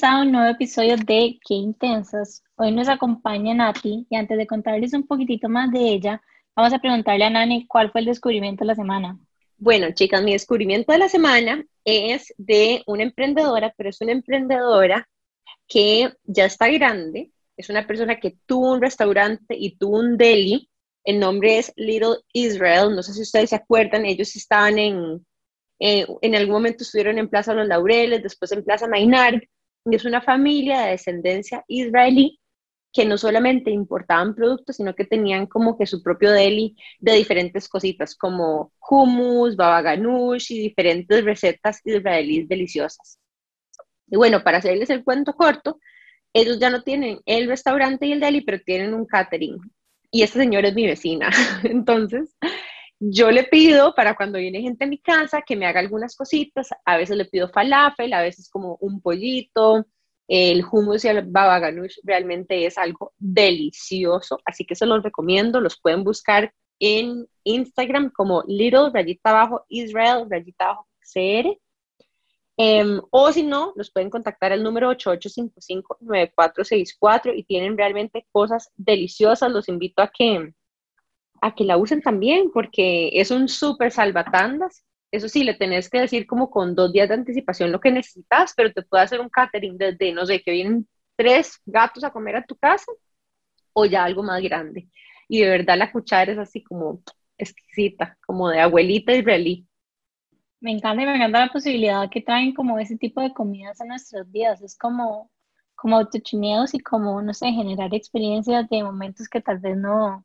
[0.00, 2.44] Bienvenidos a un nuevo episodio de Qué Intensas.
[2.54, 6.22] Hoy nos acompaña Nati y antes de contarles un poquitito más de ella,
[6.54, 9.18] vamos a preguntarle a Nani cuál fue el descubrimiento de la semana.
[9.56, 15.08] Bueno, chicas, mi descubrimiento de la semana es de una emprendedora, pero es una emprendedora
[15.66, 20.70] que ya está grande, es una persona que tuvo un restaurante y tuvo un deli.
[21.02, 22.94] El nombre es Little Israel.
[22.94, 25.26] No sé si ustedes se acuerdan, ellos estaban en,
[25.80, 29.40] eh, en algún momento estuvieron en Plaza Los Laureles, después en Plaza Maynard.
[29.84, 32.38] Es una familia de descendencia israelí
[32.92, 37.68] que no solamente importaban productos, sino que tenían como que su propio deli de diferentes
[37.68, 43.18] cositas, como hummus, baba ganoush y diferentes recetas israelíes deliciosas.
[44.06, 45.78] Y bueno, para hacerles el cuento corto,
[46.32, 49.58] ellos ya no tienen el restaurante y el deli, pero tienen un catering.
[50.10, 51.30] Y esta señora es mi vecina.
[51.64, 52.36] Entonces,
[53.00, 56.68] yo le pido para cuando viene gente a mi casa que me haga algunas cositas.
[56.84, 59.86] A veces le pido falafel, a veces como un pollito,
[60.28, 65.60] el hummus y el baba ganoush realmente es algo delicioso, así que se los recomiendo.
[65.60, 71.58] Los pueden buscar en Instagram como little rayita abajo Israel rayita abajo CR.
[72.60, 79.50] Em, o si no, los pueden contactar al número 8855-9464 y tienen realmente cosas deliciosas.
[79.50, 80.52] Los invito a que,
[81.40, 86.00] a que la usen también porque es un súper salvatandas eso sí, le tenés que
[86.00, 89.30] decir como con dos días de anticipación lo que necesitas, pero te puede hacer un
[89.30, 90.86] catering desde, no sé, que vienen
[91.16, 92.92] tres gatos a comer a tu casa
[93.72, 94.88] o ya algo más grande.
[95.28, 97.02] Y de verdad la cuchara es así como
[97.38, 99.66] exquisita, como de abuelita israelí.
[100.60, 103.84] Me encanta y me encanta la posibilidad que traen como ese tipo de comidas a
[103.84, 104.60] nuestros días.
[104.60, 105.30] Es como,
[105.74, 110.24] como autochineos y como, no sé, generar experiencias de momentos que tal vez no,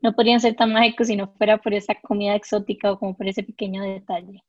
[0.00, 3.26] no podrían ser tan mágicos si no fuera por esa comida exótica o como por
[3.28, 4.42] ese pequeño detalle.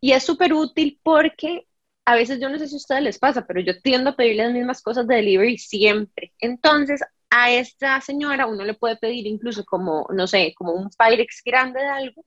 [0.00, 1.66] Y es súper útil porque
[2.04, 4.36] a veces yo no sé si a ustedes les pasa, pero yo tiendo a pedir
[4.36, 6.32] las mismas cosas de delivery siempre.
[6.40, 11.42] Entonces, a esta señora uno le puede pedir incluso como, no sé, como un Pyrex
[11.44, 12.24] grande de algo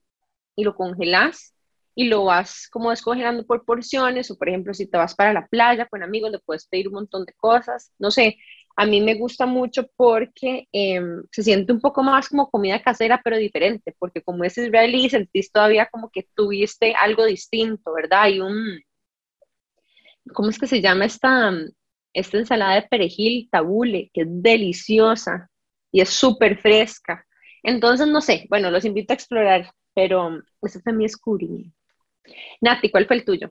[0.56, 1.54] y lo congelas
[1.94, 5.46] y lo vas como descongelando por porciones o por ejemplo si te vas para la
[5.46, 8.38] playa con amigos le puedes pedir un montón de cosas, no sé,
[8.76, 13.20] a mí me gusta mucho porque em, se siente un poco más como comida casera,
[13.22, 18.22] pero diferente, porque como es israelí, sentís todavía como que tuviste algo distinto, ¿verdad?
[18.22, 18.80] Hay un,
[20.32, 21.52] ¿cómo es que se llama esta,
[22.12, 25.50] esta ensalada de perejil, tabule, que es deliciosa
[25.90, 27.26] y es súper fresca?
[27.62, 31.76] Entonces, no sé, bueno, los invito a explorar, pero ese fue mi descubrimiento.
[32.60, 33.50] Nati, ¿cuál fue el tuyo?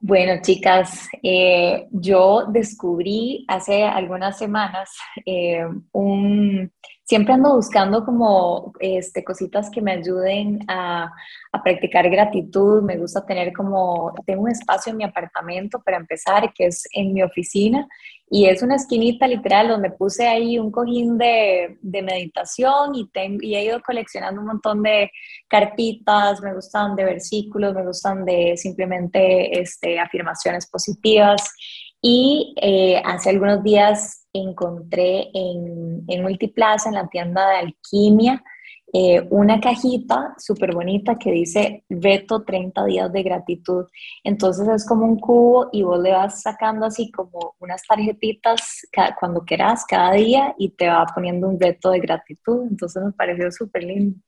[0.00, 4.90] Bueno, chicas, eh, yo descubrí hace algunas semanas
[5.26, 6.72] eh, un,
[7.08, 11.10] siempre ando buscando como este, cositas que me ayuden a,
[11.52, 12.82] a, practicar gratitud.
[12.82, 17.14] Me gusta tener como, tengo un espacio en mi apartamento para empezar, que es en
[17.14, 17.88] mi oficina,
[18.30, 23.38] y es una esquinita literal donde puse ahí un cojín de, de meditación y, tengo,
[23.40, 25.10] y he ido coleccionando un montón de
[25.48, 31.54] carpitas, me gustan de versículos, me gustan de simplemente este, afirmaciones positivas.
[32.00, 38.42] Y eh, hace algunos días encontré en, en Multiplaza, en la tienda de alquimia,
[38.90, 43.86] eh, una cajita súper bonita que dice reto 30 días de gratitud.
[44.24, 48.86] Entonces es como un cubo y vos le vas sacando así como unas tarjetitas
[49.20, 52.66] cuando quieras cada día y te va poniendo un reto de gratitud.
[52.70, 54.18] Entonces me pareció súper lindo.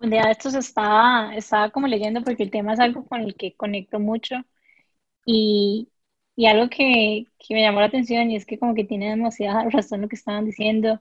[0.00, 3.36] Un día de estos estaba, estaba como leyendo porque el tema es algo con el
[3.36, 4.36] que conecto mucho
[5.24, 5.89] y,
[6.40, 9.64] y algo que, que me llamó la atención y es que como que tiene demasiada
[9.70, 10.98] razón lo que estaban diciendo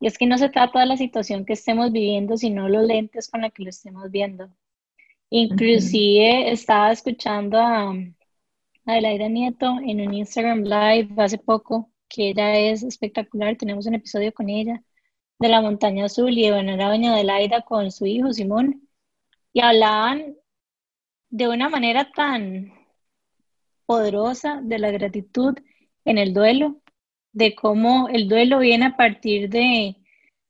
[0.00, 3.28] y es que no se trata de la situación que estemos viviendo, sino los lentes
[3.30, 4.50] con los que lo estemos viendo.
[5.30, 7.94] Inclusive estaba escuchando a,
[8.84, 14.32] Adelaida Nieto en un Instagram Live hace poco, que ella es espectacular, tenemos un episodio
[14.34, 14.82] con ella,
[15.38, 18.88] de la montaña azul, y bueno, era doña Adelaida con su hijo Simón,
[19.52, 20.34] y hablaban
[21.28, 22.79] de una manera tan
[23.90, 25.58] poderosa de la gratitud
[26.04, 26.80] en el duelo,
[27.32, 29.96] de cómo el duelo viene a partir de,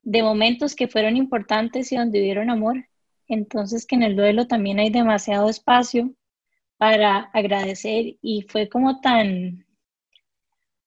[0.03, 2.87] de momentos que fueron importantes y donde hubieron amor.
[3.29, 6.15] Entonces que en el duelo también hay demasiado espacio
[6.77, 9.65] para agradecer y fue como tan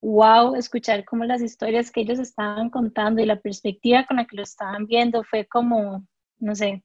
[0.01, 4.35] wow escuchar como las historias que ellos estaban contando y la perspectiva con la que
[4.35, 6.05] lo estaban viendo fue como,
[6.37, 6.83] no sé,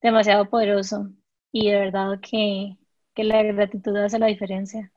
[0.00, 1.10] demasiado poderoso
[1.52, 2.78] y de verdad que,
[3.14, 4.92] que la gratitud hace la diferencia.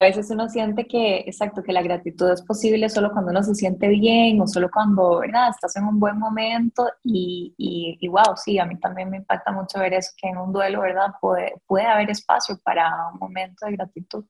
[0.00, 3.54] A veces uno siente que, exacto, que la gratitud es posible solo cuando uno se
[3.54, 5.50] siente bien o solo cuando, ¿verdad?
[5.50, 9.78] Estás en un buen momento y, y, wow, sí, a mí también me impacta mucho
[9.78, 11.14] ver eso, que en un duelo, ¿verdad?
[11.20, 14.24] Puede, puede haber espacio para un momento de gratitud.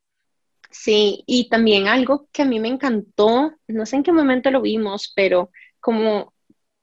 [0.71, 4.61] Sí, y también algo que a mí me encantó, no sé en qué momento lo
[4.61, 6.35] vimos, pero como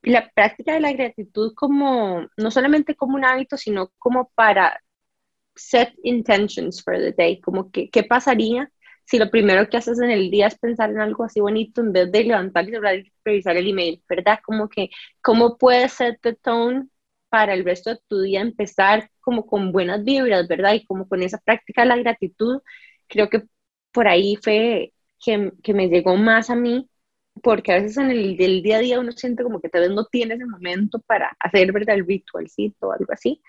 [0.01, 4.81] la práctica de la gratitud como, no solamente como un hábito, sino como para
[5.55, 8.71] set intentions for the day, como que, ¿qué pasaría
[9.05, 11.91] si lo primero que haces en el día es pensar en algo así bonito en
[11.91, 14.39] vez de levantar y revisar el email, ¿verdad?
[14.43, 14.89] Como que,
[15.21, 16.87] ¿cómo puedes set the tone
[17.29, 20.73] para el resto de tu día empezar como con buenas vibras, ¿verdad?
[20.75, 22.61] Y como con esa práctica de la gratitud,
[23.07, 23.43] creo que
[23.91, 24.93] por ahí fue
[25.23, 26.89] que, que me llegó más a mí,
[27.43, 30.05] porque a veces en el, día a día uno siente como que tal vez no
[30.05, 31.95] tiene ese momento para hacer, ¿verdad?
[31.95, 33.41] El ritualcito o algo así,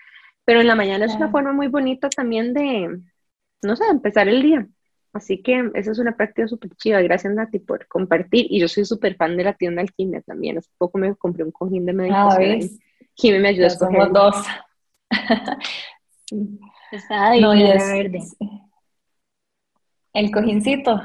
[0.45, 2.99] pero en la mañana es una forma muy bonita también de,
[3.61, 4.67] no sé, empezar el día.
[5.13, 7.01] Así que esa es una práctica súper chiva.
[7.01, 8.47] Gracias, Nati, por compartir.
[8.49, 10.57] Y yo soy súper fan de la tienda Alquimia también.
[10.57, 12.61] Hace poco me compré un cojín de meditación.
[12.61, 14.11] Ah, me ayudó a escoger.
[14.11, 14.35] dos.
[16.91, 18.19] Está ahí, no, verde.
[20.13, 21.01] El cojincito.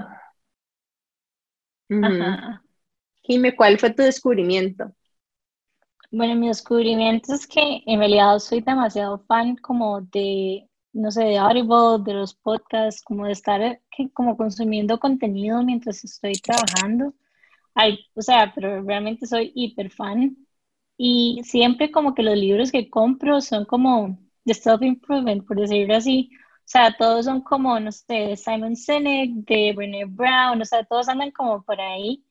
[1.90, 2.62] Ajá.
[3.22, 4.92] Jime, ¿cuál fue tu descubrimiento?
[6.10, 11.38] Bueno, mi descubrimiento es que en realidad soy demasiado fan como de, no sé, de
[11.38, 13.82] Audible, de los podcasts, como de estar eh,
[14.14, 17.14] como consumiendo contenido mientras estoy trabajando.
[18.14, 20.36] o sea, pero realmente soy hiper fan.
[20.96, 26.30] Y siempre como que los libros que compro son como de self-improvement, por decirlo así.
[26.34, 30.84] O sea, todos son como, no sé, de Simon Sinek, de Brené Brown, o sea,
[30.84, 32.24] todos andan como por ahí.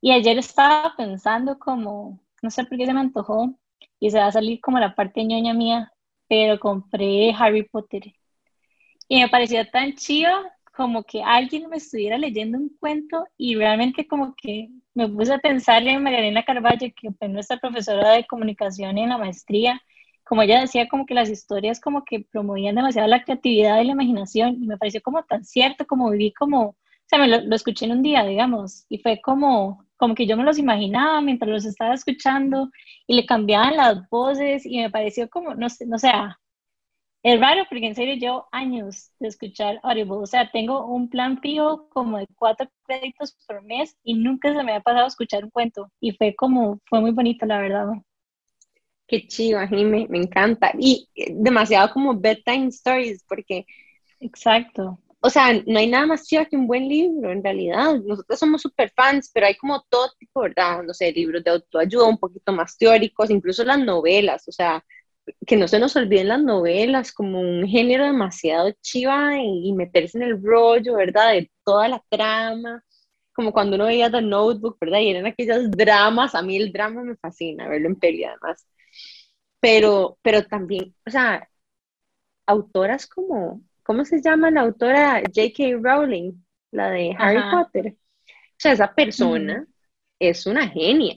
[0.00, 3.54] Y ayer estaba pensando como, no sé por qué se me antojó,
[3.98, 5.90] y se va a salir como la parte ñoña mía,
[6.28, 8.02] pero compré Harry Potter.
[9.08, 10.30] Y me pareció tan chido
[10.76, 15.38] como que alguien me estuviera leyendo un cuento y realmente como que me puse a
[15.38, 19.80] pensar en Mariana Carvalho, que fue nuestra profesora de comunicación en la maestría,
[20.22, 23.92] como ella decía, como que las historias como que promovían demasiado la creatividad y la
[23.92, 26.76] imaginación, y me pareció como tan cierto, como viví como,
[27.18, 30.58] me lo, escuché en un día, digamos, y fue como, como que yo me los
[30.58, 32.70] imaginaba mientras los estaba escuchando,
[33.06, 36.10] y le cambiaban las voces, y me pareció como, no sé, no sé,
[37.22, 41.40] es raro porque en serio llevo años de escuchar Audible, o sea, tengo un plan
[41.40, 45.50] fijo como de cuatro créditos por mes, y nunca se me ha pasado escuchar un
[45.50, 47.86] cuento, y fue como, fue muy bonito, la verdad.
[49.06, 50.72] Qué chido, me, me encanta.
[50.78, 53.66] Y demasiado como bedtime stories, porque...
[54.20, 54.98] Exacto.
[55.26, 57.94] O sea, no hay nada más chido que un buen libro, en realidad.
[58.04, 60.82] Nosotros somos súper fans, pero hay como todo tipo, ¿verdad?
[60.82, 64.84] No sé, libros de autoayuda un poquito más teóricos, incluso las novelas, o sea,
[65.46, 70.24] que no se nos olviden las novelas como un género demasiado chiva y, meterse en
[70.24, 71.32] el rollo, ¿verdad?
[71.32, 72.82] De toda la trama
[73.32, 75.00] como cuando uno veía The Notebook, ¿verdad?
[75.00, 78.64] Y eran aquellos dramas, a mí el drama me fascina, verlo en peli además
[79.64, 81.48] pero, pero también, o sea,
[82.46, 85.78] autoras como, ¿cómo se llama la autora J.K.
[85.80, 86.32] Rowling?
[86.72, 87.94] La de Harry Potter.
[88.26, 89.66] O sea, esa persona
[90.18, 91.16] es una genia.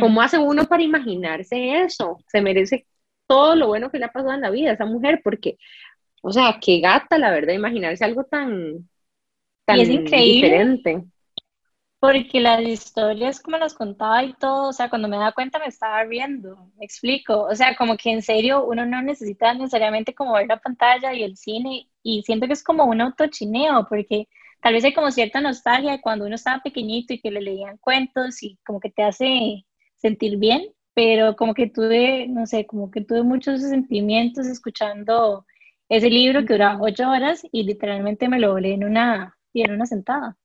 [0.00, 2.18] ¿Cómo hace uno para imaginarse eso?
[2.26, 2.86] Se merece
[3.26, 5.58] todo lo bueno que le ha pasado en la vida a esa mujer, porque,
[6.22, 8.88] o sea, qué gata, la verdad, imaginarse algo tan,
[9.66, 10.46] tan es increíble.
[10.48, 11.04] diferente
[12.04, 15.68] porque las historias como las contaba y todo, o sea, cuando me da cuenta me
[15.68, 20.34] estaba riendo, me explico, o sea, como que en serio uno no necesita necesariamente como
[20.34, 24.28] ver la pantalla y el cine y siento que es como un autochineo, porque
[24.60, 27.78] tal vez hay como cierta nostalgia de cuando uno estaba pequeñito y que le leían
[27.78, 29.64] cuentos y como que te hace
[29.96, 35.46] sentir bien, pero como que tuve, no sé, como que tuve muchos sentimientos escuchando
[35.88, 39.86] ese libro que dura ocho horas y literalmente me lo leí en una, en una
[39.86, 40.36] sentada.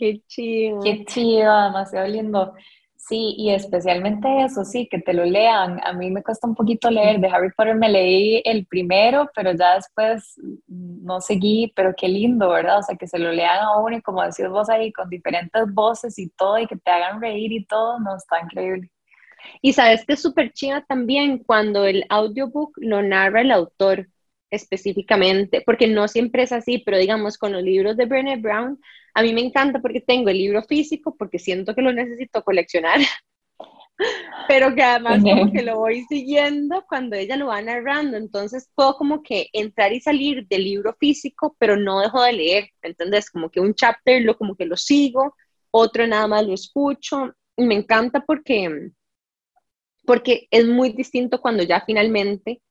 [0.00, 0.80] Qué chido.
[0.80, 2.54] Qué chido, demasiado lindo.
[2.96, 5.78] Sí, y especialmente eso, sí, que te lo lean.
[5.84, 7.20] A mí me cuesta un poquito leer.
[7.20, 12.48] De Harry Potter me leí el primero, pero ya después no seguí, pero qué lindo,
[12.48, 12.78] ¿verdad?
[12.78, 15.62] O sea, que se lo lean a uno y como decís vos ahí, con diferentes
[15.74, 18.90] voces y todo, y que te hagan reír y todo, no, está increíble.
[19.60, 24.06] Y sabes que es súper chido también cuando el audiobook lo narra el autor
[24.50, 28.80] específicamente, porque no siempre es así, pero digamos con los libros de Brené Brown,
[29.14, 32.98] a mí me encanta porque tengo el libro físico, porque siento que lo necesito coleccionar,
[34.48, 38.94] pero que además como que lo voy siguiendo cuando ella lo va narrando, entonces puedo
[38.96, 43.30] como que entrar y salir del libro físico, pero no dejo de leer, ¿entendés?
[43.30, 45.36] Como que un chapter lo como que lo sigo,
[45.70, 48.90] otro nada más lo escucho, y me encanta porque,
[50.04, 52.62] porque es muy distinto cuando ya finalmente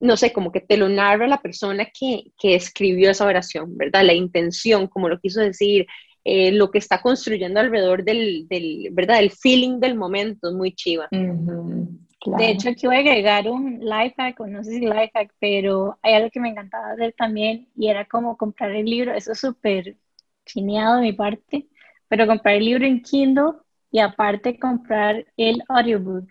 [0.00, 4.04] no sé, como que te lo narra la persona que, escribió esa oración, ¿verdad?
[4.04, 5.86] La intención, como lo quiso decir,
[6.24, 8.46] eh, lo que está construyendo alrededor del,
[8.92, 9.20] ¿verdad?
[9.20, 11.08] El feeling del momento, es muy chiva.
[11.10, 15.32] De hecho, aquí voy a agregar un life hack, o no sé si life hack,
[15.38, 19.32] pero hay algo que me encantaba hacer también y era como comprar el libro, eso
[19.32, 19.96] es súper
[20.44, 21.66] chineado de mi parte,
[22.08, 23.52] pero comprar el libro en Kindle
[23.90, 26.28] y aparte comprar el audiobook.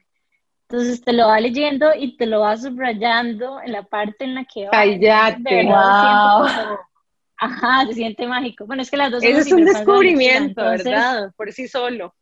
[0.69, 4.45] Entonces te lo va leyendo y te lo va subrayando en la parte en la
[4.45, 4.71] que va.
[4.71, 6.45] Cállate, wow.
[7.37, 8.67] ajá, se siente mágico.
[8.67, 11.33] Bueno, es que las dos Eso es un descubrimiento, ¿verdad?
[11.35, 12.13] Por sí solo.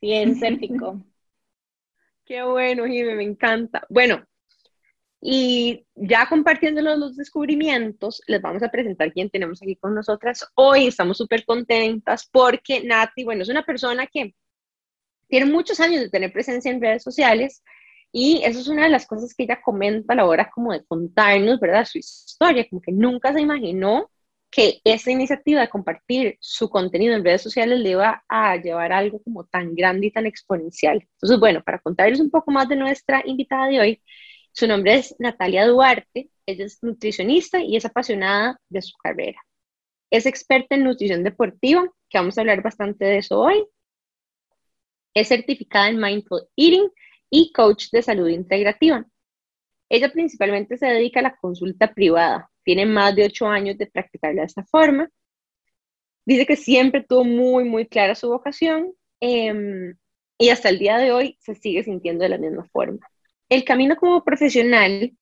[0.00, 1.00] Sí, es épico.
[2.26, 3.86] Qué bueno, Jimmy, me encanta.
[3.88, 4.24] Bueno,
[5.20, 10.88] y ya compartiendo los descubrimientos, les vamos a presentar quién tenemos aquí con nosotras hoy.
[10.88, 14.34] Estamos súper contentas porque Nati, bueno, es una persona que
[15.30, 17.62] tiene muchos años de tener presencia en redes sociales
[18.12, 20.84] y eso es una de las cosas que ella comenta a la hora como de
[20.84, 21.86] contarnos, ¿verdad?
[21.86, 24.10] Su historia, como que nunca se imaginó
[24.50, 28.98] que esta iniciativa de compartir su contenido en redes sociales le iba a llevar a
[28.98, 31.06] algo como tan grande y tan exponencial.
[31.14, 34.02] Entonces, bueno, para contarles un poco más de nuestra invitada de hoy,
[34.52, 39.38] su nombre es Natalia Duarte, ella es nutricionista y es apasionada de su carrera.
[40.10, 43.64] Es experta en nutrición deportiva, que vamos a hablar bastante de eso hoy.
[45.14, 46.90] Es certificada en Mindful Eating
[47.30, 49.04] y coach de salud integrativa.
[49.88, 54.42] Ella principalmente se dedica a la consulta privada, tiene más de ocho años de practicarla
[54.42, 55.08] de esta forma.
[56.24, 59.96] Dice que siempre tuvo muy, muy clara su vocación em,
[60.38, 62.98] y hasta el día de hoy se sigue sintiendo de la misma forma.
[63.48, 65.12] El camino como profesional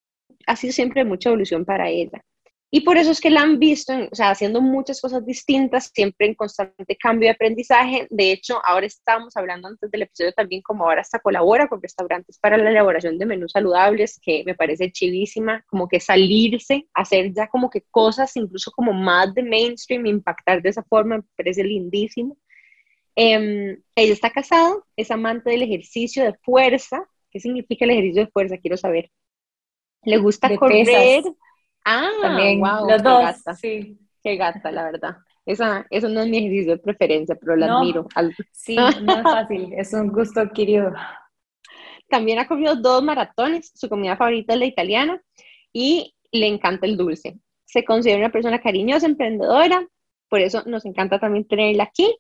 [0.47, 2.23] ha sido siempre mucha evolución para ella.
[2.71, 6.27] Y por eso es que la han visto, o sea, haciendo muchas cosas distintas, siempre
[6.27, 8.07] en constante cambio de aprendizaje.
[8.11, 12.39] De hecho, ahora estamos hablando antes del episodio también como ahora hasta colabora con restaurantes
[12.39, 17.49] para la elaboración de menús saludables, que me parece chivísima, como que salirse, hacer ya
[17.49, 22.37] como que cosas incluso como más de mainstream, impactar de esa forma, me parece lindísimo.
[23.17, 27.03] Em, ella está casada, es amante del ejercicio de fuerza.
[27.31, 28.59] ¿Qué significa el ejercicio de fuerza?
[28.59, 29.11] Quiero saber.
[30.03, 31.25] Le gusta correr.
[31.91, 33.23] Ah, también wow, los dos.
[33.23, 33.55] Gata.
[33.55, 33.99] Sí.
[34.23, 35.17] Qué gata, la verdad.
[35.47, 38.07] Esa, eso no es mi ejercicio de preferencia, pero la admiro.
[38.53, 40.93] Sí, no es fácil, es un gusto adquirido.
[42.11, 45.23] También ha comido dos maratones, su comida favorita es la italiana
[45.73, 47.39] y le encanta el dulce.
[47.65, 49.87] Se considera una persona cariñosa, emprendedora,
[50.29, 52.15] por eso nos encanta también tenerla aquí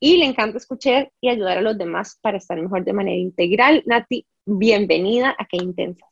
[0.00, 3.84] y le encanta escuchar y ayudar a los demás para estar mejor de manera integral.
[3.86, 6.08] Nati, bienvenida a Qué Intensas.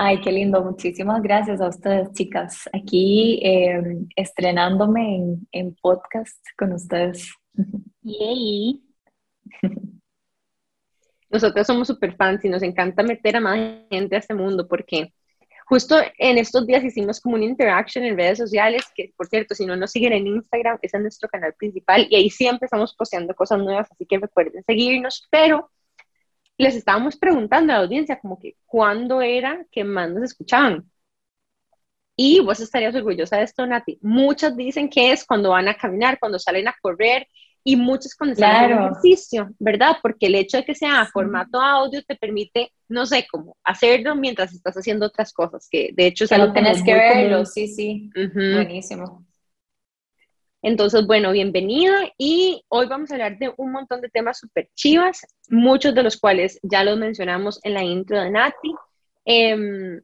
[0.00, 0.62] Ay, qué lindo.
[0.62, 2.68] Muchísimas gracias a ustedes, chicas.
[2.72, 3.82] Aquí eh,
[4.14, 7.34] estrenándome en, podcast con ustedes.
[8.02, 8.80] Yay.
[11.30, 13.58] Nosotros somos super fans y nos encanta meter a más
[13.90, 15.12] gente a este mundo porque
[15.66, 19.66] justo en estos días hicimos como una interaction en redes sociales, que por cierto, si
[19.66, 23.34] no nos siguen en Instagram, es en nuestro canal principal y ahí siempre estamos posteando
[23.34, 25.72] cosas nuevas, así que recuerden seguirnos, pero
[26.58, 30.90] les estábamos preguntando a la audiencia como que cuándo era que más nos escuchaban.
[32.16, 33.98] Y vos estarías orgullosa de esto, Nati.
[34.02, 37.28] Muchas dicen que es cuando van a caminar, cuando salen a correr
[37.62, 39.98] y muchos cuando salen a ejercicio, ¿verdad?
[40.02, 44.52] Porque el hecho de que sea formato audio te permite, no sé, cómo hacerlo mientras
[44.52, 48.10] estás haciendo otras cosas, que de hecho es algo que tenés que verlo, sí, sí.
[48.34, 49.27] Buenísimo.
[50.62, 55.24] Entonces, bueno, bienvenida y hoy vamos a hablar de un montón de temas súper chivas,
[55.48, 58.74] muchos de los cuales ya los mencionamos en la intro de Nati.
[59.24, 60.00] Em,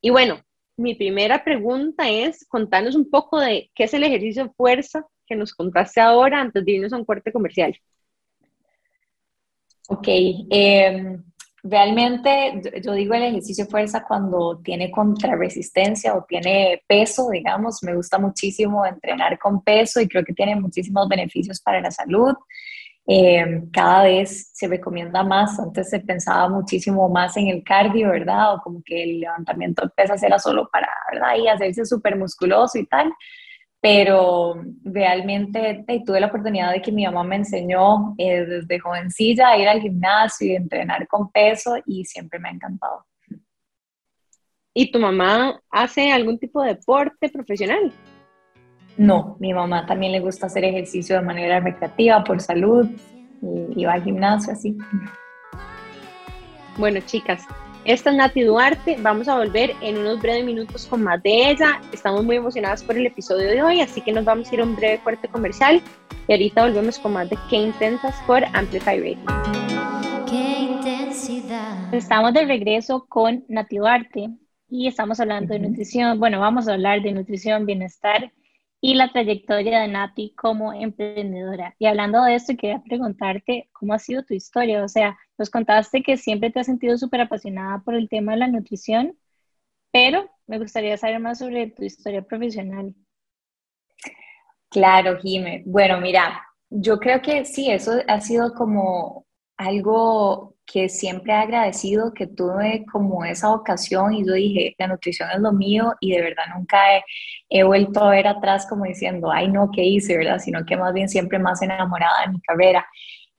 [0.00, 0.40] y bueno,
[0.76, 5.34] mi primera pregunta es contarnos un poco de qué es el ejercicio de fuerza que
[5.34, 7.76] nos contaste ahora antes de irnos a un corte comercial.
[9.88, 11.18] Ok, eh,
[11.62, 17.82] Realmente yo digo el ejercicio fuerza cuando tiene contrarresistencia o tiene peso, digamos.
[17.82, 22.34] Me gusta muchísimo entrenar con peso y creo que tiene muchísimos beneficios para la salud.
[23.06, 25.58] Eh, cada vez se recomienda más.
[25.58, 28.54] Antes se pensaba muchísimo más en el cardio, ¿verdad?
[28.54, 31.36] O como que el levantamiento de pesas era solo para, ¿verdad?
[31.36, 33.12] Y hacerse súper musculoso y tal
[33.80, 39.58] pero realmente tuve la oportunidad de que mi mamá me enseñó eh, desde jovencilla a
[39.58, 43.06] ir al gimnasio y entrenar con peso y siempre me ha encantado.
[44.74, 47.92] ¿Y tu mamá hace algún tipo de deporte profesional?
[48.96, 52.86] No, mi mamá también le gusta hacer ejercicio de manera recreativa, por salud,
[53.40, 54.76] y, y va al gimnasio así.
[56.76, 57.46] Bueno, chicas,
[57.84, 61.80] esta es Nati Duarte, vamos a volver en unos breves minutos con más de ella.
[61.92, 64.64] Estamos muy emocionadas por el episodio de hoy, así que nos vamos a ir a
[64.64, 65.82] un breve corte comercial
[66.28, 69.18] y ahorita volvemos con más de Qué Intensas por Amplify Radio.
[70.28, 71.94] Qué intensidad.
[71.94, 74.30] Estamos de regreso con Nati Duarte
[74.68, 76.20] y estamos hablando de nutrición.
[76.20, 78.30] Bueno, vamos a hablar de nutrición, bienestar
[78.80, 81.74] y la trayectoria de Nati como emprendedora.
[81.78, 84.82] Y hablando de esto, quería preguntarte cómo ha sido tu historia.
[84.84, 88.38] O sea, nos contaste que siempre te has sentido súper apasionada por el tema de
[88.38, 89.16] la nutrición,
[89.90, 92.94] pero me gustaría saber más sobre tu historia profesional.
[94.68, 95.62] Claro, Jime.
[95.64, 99.24] Bueno, mira, yo creo que sí, eso ha sido como
[99.56, 105.30] algo que siempre he agradecido, que tuve como esa ocasión y yo dije, la nutrición
[105.34, 106.78] es lo mío y de verdad nunca
[107.48, 110.18] he, vuelto a ver atrás como diciendo, ay no, ¿qué hice?
[110.18, 110.38] ¿verdad?
[110.38, 112.86] Sino que más bien siempre más enamorada de mi carrera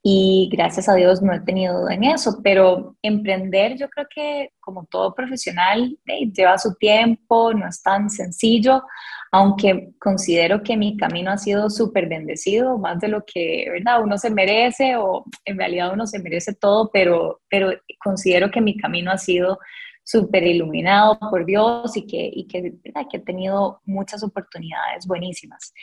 [0.03, 4.50] y gracias a Dios no he tenido duda en eso, pero emprender yo creo que
[4.60, 5.96] como todo profesional
[6.34, 8.84] lleva su tiempo, no es tan sencillo,
[9.31, 14.01] aunque considero que mi camino ha sido súper bendecido, más de lo que ¿verdad?
[14.03, 17.72] uno se merece o en realidad uno se merece todo, pero, pero
[18.03, 19.60] considero que mi camino ha sido
[20.03, 25.74] súper iluminado por Dios y que, y que, que he tenido muchas oportunidades buenísimas.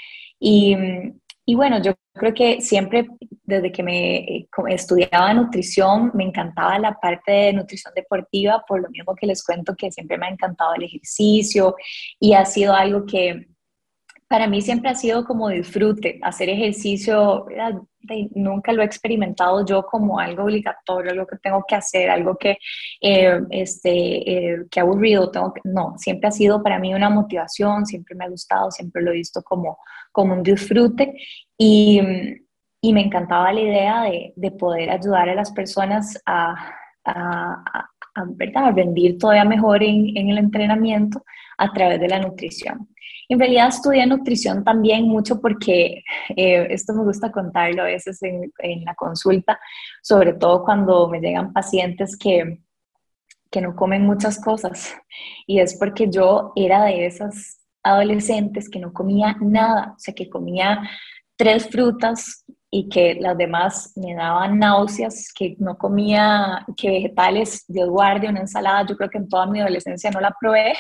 [0.41, 0.77] Y,
[1.47, 3.07] y bueno, yo creo que siempre
[3.49, 8.91] desde que me eh, estudiaba nutrición me encantaba la parte de nutrición deportiva, por lo
[8.91, 11.75] mismo que les cuento que siempre me ha encantado el ejercicio
[12.21, 13.49] y ha sido algo que
[14.29, 17.47] para mí siempre ha sido como disfrute, hacer ejercicio,
[18.35, 22.59] nunca lo he experimentado yo como algo obligatorio, algo que tengo que hacer, algo que,
[23.01, 28.27] eh, este, eh, aburrido, tengo no, siempre ha sido para mí una motivación, siempre me
[28.27, 29.79] ha gustado, siempre lo he visto como,
[30.13, 31.15] como un disfrute
[31.57, 32.03] y,
[32.81, 36.55] y me encantaba la idea de, de, poder ayudar a las personas a,
[37.05, 41.25] a, a, a rendir todavía mejor en, en el entrenamiento
[41.57, 42.89] a través de la nutrición.
[43.29, 46.03] En realidad estudié nutrición también mucho porque
[46.35, 49.61] eh, esto me gusta contarlo a veces en, en, la consulta,
[50.03, 52.61] sobre todo cuando me llegan pacientes que,
[53.51, 54.97] que no comen muchas cosas.
[55.47, 60.31] Y es porque yo era de esas adolescentes que no comía nada, o sea, que
[60.31, 60.81] comía
[61.37, 67.85] tres frutas y que las demás me daban náuseas, que no comía, que vegetales, de
[67.85, 70.75] guardia, una ensalada, yo creo que en toda mi adolescencia no la probé,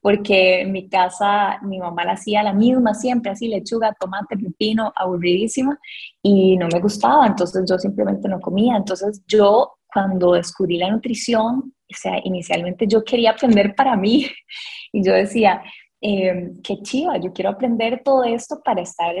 [0.00, 4.92] porque en mi casa mi mamá la hacía la misma siempre, así lechuga, tomate, pepino,
[4.96, 5.78] aburridísima,
[6.22, 8.76] y no me gustaba, entonces yo simplemente no comía.
[8.76, 14.26] Entonces yo cuando descubrí la nutrición, o sea, inicialmente yo quería aprender para mí,
[14.92, 15.62] y yo decía,
[16.00, 19.14] eh, qué chiva, yo quiero aprender todo esto para estar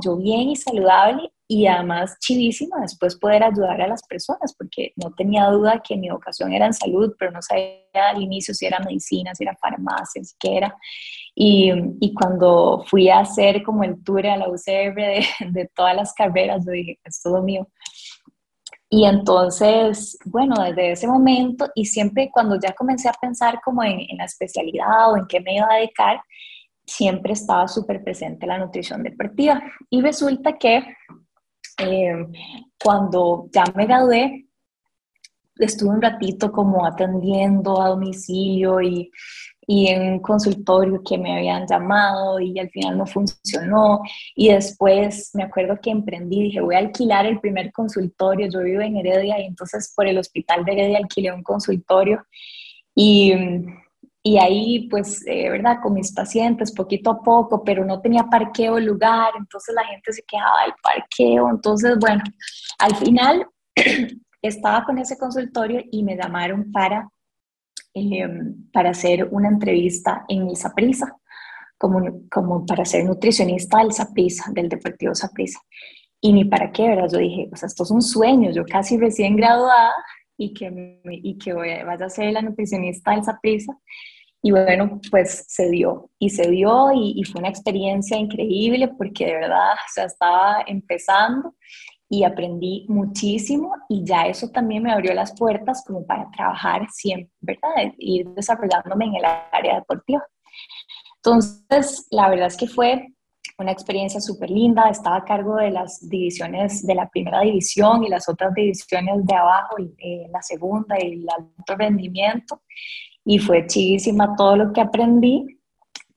[0.00, 5.10] yo bien y saludable y además chivísima después poder ayudar a las personas, porque no
[5.10, 8.78] tenía duda que mi vocación era en salud, pero no sabía al inicio si era
[8.78, 10.76] medicina, si era farmacia, si qué era.
[11.34, 15.96] Y, y, cuando fui a hacer como el tour a la UCR de, de todas
[15.96, 17.66] las carreras, yo dije, es todo mío.
[18.88, 23.98] Y entonces, bueno, desde ese momento y siempre cuando ya comencé a pensar como en,
[24.08, 26.22] en la especialidad o en qué me iba a dedicar,
[26.86, 29.60] siempre estaba súper presente la nutrición deportiva.
[29.90, 30.84] Y resulta que
[31.80, 32.26] eh,
[32.82, 34.46] cuando ya me gradué,
[35.56, 39.10] estuve un ratito como atendiendo a domicilio y,
[39.66, 44.00] y en un consultorio que me habían llamado y al final no funcionó.
[44.34, 48.48] Y después me acuerdo que emprendí, dije, voy a alquilar el primer consultorio.
[48.52, 52.24] Yo vivo en Heredia y entonces por el hospital de Heredia alquilé un consultorio.
[52.94, 53.32] Y
[54.22, 55.78] y ahí, pues, eh, ¿verdad?
[55.82, 60.22] Con mis pacientes, poquito a poco, pero no tenía parqueo lugar, entonces la gente se
[60.22, 61.48] quejaba del parqueo.
[61.48, 62.22] Entonces, bueno,
[62.78, 63.46] al final
[64.42, 67.08] estaba con ese consultorio y me llamaron para,
[67.94, 71.16] em, para hacer una entrevista en el Saprisa,
[71.78, 75.60] como, como para ser nutricionista del Saprisa, del Deportivo Saprisa.
[76.20, 77.08] Y ni para qué, ¿verdad?
[77.10, 79.92] Yo dije, pues esto es un sueño, yo casi recién graduada
[80.40, 83.76] y que, y que vaya a ser la nutricionista del Saprisa.
[84.42, 89.34] Y bueno, pues se dio y se dio y, fue una experiencia increíble porque de
[89.34, 91.54] verdad, o estaba empezando
[92.08, 97.30] y aprendí muchísimo y ya eso también me abrió las puertas como para trabajar siempre,
[97.40, 97.92] ¿verdad?
[97.98, 100.24] Ir desarrollándome en el área deportiva.
[101.16, 103.12] Entonces, la verdad es que fue
[103.60, 104.88] una experiencia súper linda.
[104.88, 109.34] Estaba a cargo de las divisiones de la primera división y las otras divisiones de
[109.34, 112.62] abajo, eh, la segunda y el alto rendimiento.
[113.24, 115.60] Y fue chidísima todo lo que aprendí,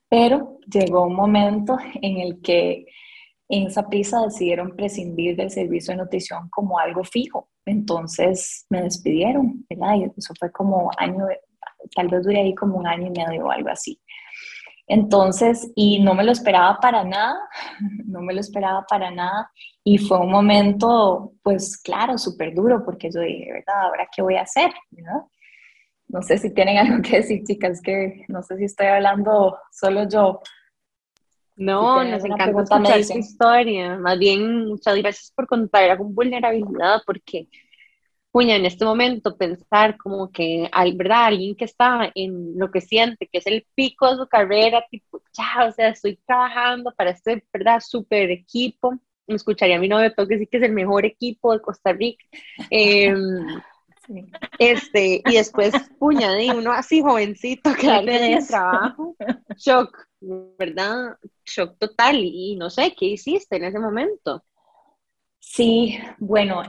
[0.10, 2.86] pero llegó un momento en el que
[3.50, 7.50] en esa prisa decidieron prescindir del servicio de nutrición como algo fijo.
[7.66, 9.96] Entonces me despidieron, ¿verdad?
[9.96, 11.26] Y eso fue como año,
[11.96, 14.00] tal vez duré ahí como un año y medio o algo así.
[14.88, 17.36] Entonces, y no me lo esperaba para nada,
[18.06, 19.52] no me lo esperaba para nada.
[19.84, 23.84] Y fue un momento, pues claro, súper duro, porque yo dije, ¿verdad?
[23.84, 24.72] ¿Ahora qué voy a hacer?
[24.92, 25.30] ¿no?
[26.14, 30.08] no sé si tienen algo que decir, chicas, que no sé si estoy hablando solo
[30.08, 30.42] yo.
[31.56, 33.96] No, nos encanta escuchar tu historia.
[33.98, 37.48] Más bien, muchas gracias por contar con vulnerabilidad, porque,
[38.34, 41.28] puña, en este momento pensar como que ¿verdad?
[41.28, 45.22] Alguien que está en lo que siente, que es el pico de su carrera, tipo,
[45.38, 47.80] ya, o sea, estoy trabajando para este, ¿verdad?
[47.80, 49.00] Super equipo.
[49.28, 52.26] Me escucharía a mi novio que sí que es el mejor equipo de Costa Rica.
[52.72, 53.14] Eh,
[54.60, 59.16] Este, y después, puña, y uno así jovencito que de trabajo,
[59.56, 59.98] shock,
[60.58, 61.18] ¿verdad?
[61.46, 62.18] Shock total.
[62.18, 64.44] Y no sé, ¿qué hiciste en ese momento?
[65.46, 66.64] Sí, bueno,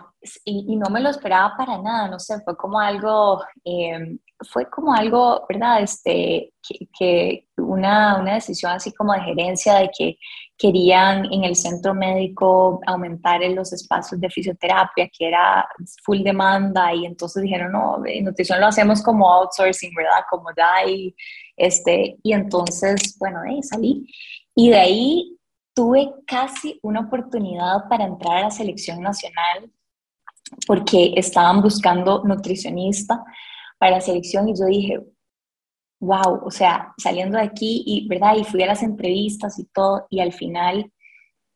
[0.44, 4.18] y, no me lo esperaba para nada, no sé, fue como algo, em,
[4.52, 5.80] fue como algo, ¿verdad?
[5.82, 6.52] Este,
[6.98, 10.16] que, una, una, decisión así como de gerencia de que
[10.58, 15.66] querían en el centro médico aumentar en los espacios de fisioterapia, que era
[16.04, 20.24] full demanda, y entonces dijeron, no, en nutrición lo hacemos como outsourcing, ¿verdad?
[20.28, 21.14] Como ya, y,
[21.56, 24.06] este, y entonces, bueno, ahí salí.
[24.56, 25.38] Y de ahí
[25.74, 29.70] tuve casi una oportunidad para entrar a la selección nacional
[30.66, 33.22] porque estaban buscando nutricionista
[33.78, 35.00] para la selección y yo dije,
[36.00, 38.36] wow, o sea, saliendo de aquí y, ¿verdad?
[38.36, 40.92] Y fui a las entrevistas y todo y al final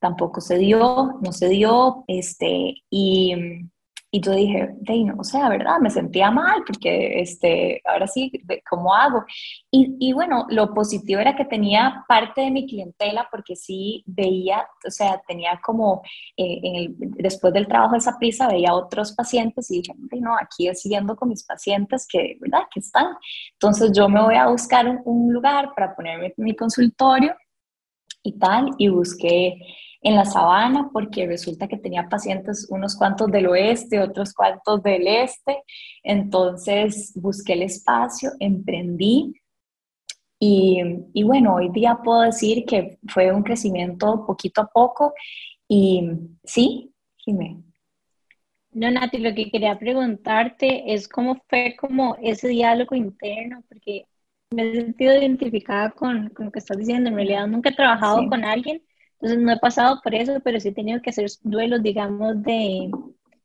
[0.00, 3.34] tampoco se dio, no se dio, este, y
[4.10, 4.70] y yo dije,
[5.18, 5.78] o sea, ¿verdad?
[5.80, 8.32] Me sentía mal porque, este, ahora sí,
[8.68, 9.24] ¿cómo hago?
[9.70, 14.66] Y, y, bueno, lo positivo era que tenía parte de mi clientela porque sí veía,
[14.86, 16.00] o sea, tenía como,
[16.38, 20.34] eh, en el, después del trabajo de esa prisa, veía otros pacientes y dije, no,
[20.40, 22.62] aquí siguiendo con mis pacientes que, ¿verdad?
[22.72, 23.14] Que están.
[23.52, 27.34] Entonces yo me voy a buscar un, un lugar para ponerme mi consultorio
[28.22, 29.58] y tal, y busqué
[30.00, 35.06] en la sabana porque resulta que tenía pacientes unos cuantos del oeste, otros cuantos del
[35.06, 35.62] este.
[36.02, 39.34] Entonces busqué el espacio, emprendí
[40.40, 40.80] y,
[41.14, 45.12] y, bueno, hoy día puedo decir que fue un crecimiento poquito a poco
[45.66, 46.08] y
[46.44, 47.58] sí, Jimé.
[48.70, 54.04] No, Nati, lo que quería preguntarte es cómo fue como ese diálogo interno, porque
[54.50, 57.08] me he sentido identificada con, con lo que estás diciendo.
[57.08, 58.80] En realidad nunca he trabajado con alguien
[59.20, 62.90] entonces no he pasado por eso, pero sí he tenido que hacer duelos, digamos, de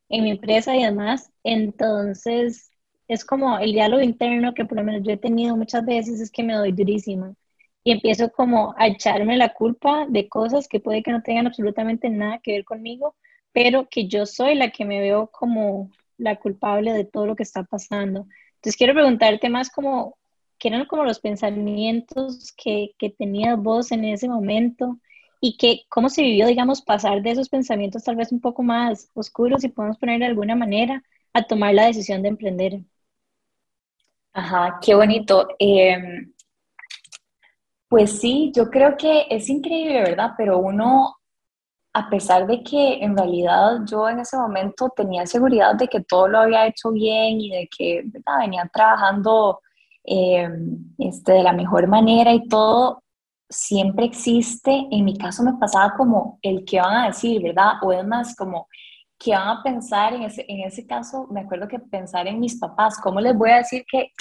[0.10, 1.32] en mi empresa y demás.
[1.44, 2.72] Entonces
[3.08, 6.32] es como el diálogo interno que por lo menos yo he tenido muchas veces es
[6.32, 7.34] que me doy durísima
[7.84, 12.10] y empiezo como a echarme la culpa de cosas que puede que no tengan absolutamente
[12.10, 13.16] nada que ver conmigo,
[13.52, 17.44] pero que yo soy la que me veo como la culpable de todo lo que
[17.44, 18.28] está pasando.
[18.56, 20.18] Entonces quiero preguntarte más como,
[20.60, 25.00] ¿qué eran como los pensamientos que, que tenías vos en ese momento?
[25.46, 29.10] Y que cómo se vivió, digamos, pasar de esos pensamientos tal vez un poco más
[29.14, 31.04] oscuros, si podemos poner de alguna manera,
[31.34, 32.80] a tomar la decisión de emprender.
[34.32, 35.50] Ajá, qué bonito.
[35.60, 36.32] Em,
[37.90, 40.32] pues sí, yo creo que es increíble, ¿verdad?
[40.38, 41.18] Pero uno,
[41.92, 46.30] a pesar de que en realidad yo en ese momento tenía seguridad de que todo
[46.30, 48.06] lo había hecho bien y de que
[48.40, 49.60] venía trabajando
[50.06, 53.03] em, este, de la mejor manera y todo,
[53.50, 57.74] siempre existe, en mi caso me pasaba como el que van a decir, ¿verdad?
[57.82, 58.68] O es más como
[59.24, 62.60] que van a pensar en ese, en ese caso, me acuerdo que pensar en mis
[62.60, 64.12] papás, ¿cómo les voy a decir que,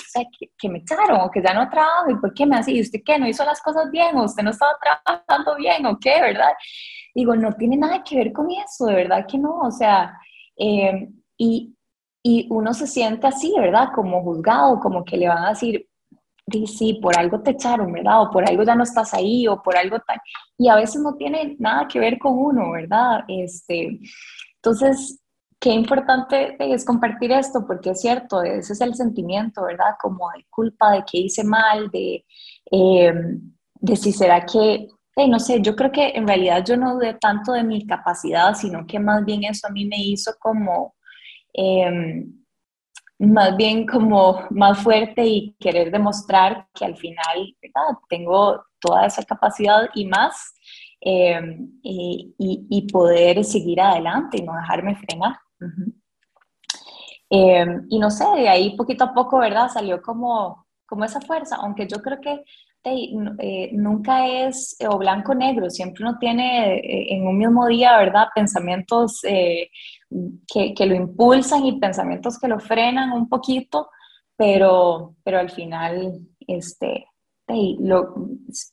[0.58, 2.72] que, me echaron o que ya no trabajo y por qué me hace?
[2.72, 3.18] ¿Y usted qué?
[3.18, 4.16] ¿No hizo las cosas bien?
[4.16, 5.86] ¿O usted no estaba trabajando bien?
[5.86, 6.20] ¿O qué?
[6.20, 6.52] ¿Verdad?
[7.14, 9.58] Digo, no tiene nada que ver con eso, de verdad que no.
[9.60, 10.16] O sea,
[10.56, 11.76] eh, y,
[12.22, 13.88] y uno se siente así, ¿verdad?
[13.94, 15.88] Como juzgado, como que le van a decir,
[16.66, 18.22] sí, por algo te echaron, ¿verdad?
[18.22, 20.18] O por algo ya no estás ahí, o por algo tal.
[20.58, 23.24] Y a veces no tiene nada que ver con uno, ¿verdad?
[23.28, 23.98] Este,
[24.56, 25.20] entonces,
[25.60, 29.94] qué importante es compartir esto, porque es cierto, ese es el sentimiento, ¿verdad?
[30.00, 32.24] Como de culpa, de que hice mal, de,
[32.70, 33.40] em,
[33.80, 34.88] de si será que,
[35.28, 38.86] no sé, yo creo que en realidad yo no dudé tanto de mi capacidad, sino
[38.86, 40.94] que más bien eso a mí me hizo como...
[41.54, 42.24] Eh,
[43.22, 47.56] más bien como más fuerte y querer demostrar que al final
[48.08, 50.54] tengo toda esa capacidad y más
[51.00, 55.36] em, y, poder seguir adelante y no dejarme frenar.
[57.30, 59.68] Em, y no sé, de ahí poquito a poco, ¿verdad?
[59.68, 62.44] Salió como, como esa fuerza, aunque yo creo que
[62.84, 68.26] eh, nunca es o blanco negro, siempre uno tiene eh, en un mismo día, ¿verdad?
[68.34, 69.70] Pensamientos eh,
[70.52, 73.90] que, que, lo impulsan y pensamientos que lo frenan un poquito,
[74.36, 77.06] pero, pero al final este,
[77.78, 78.14] lo,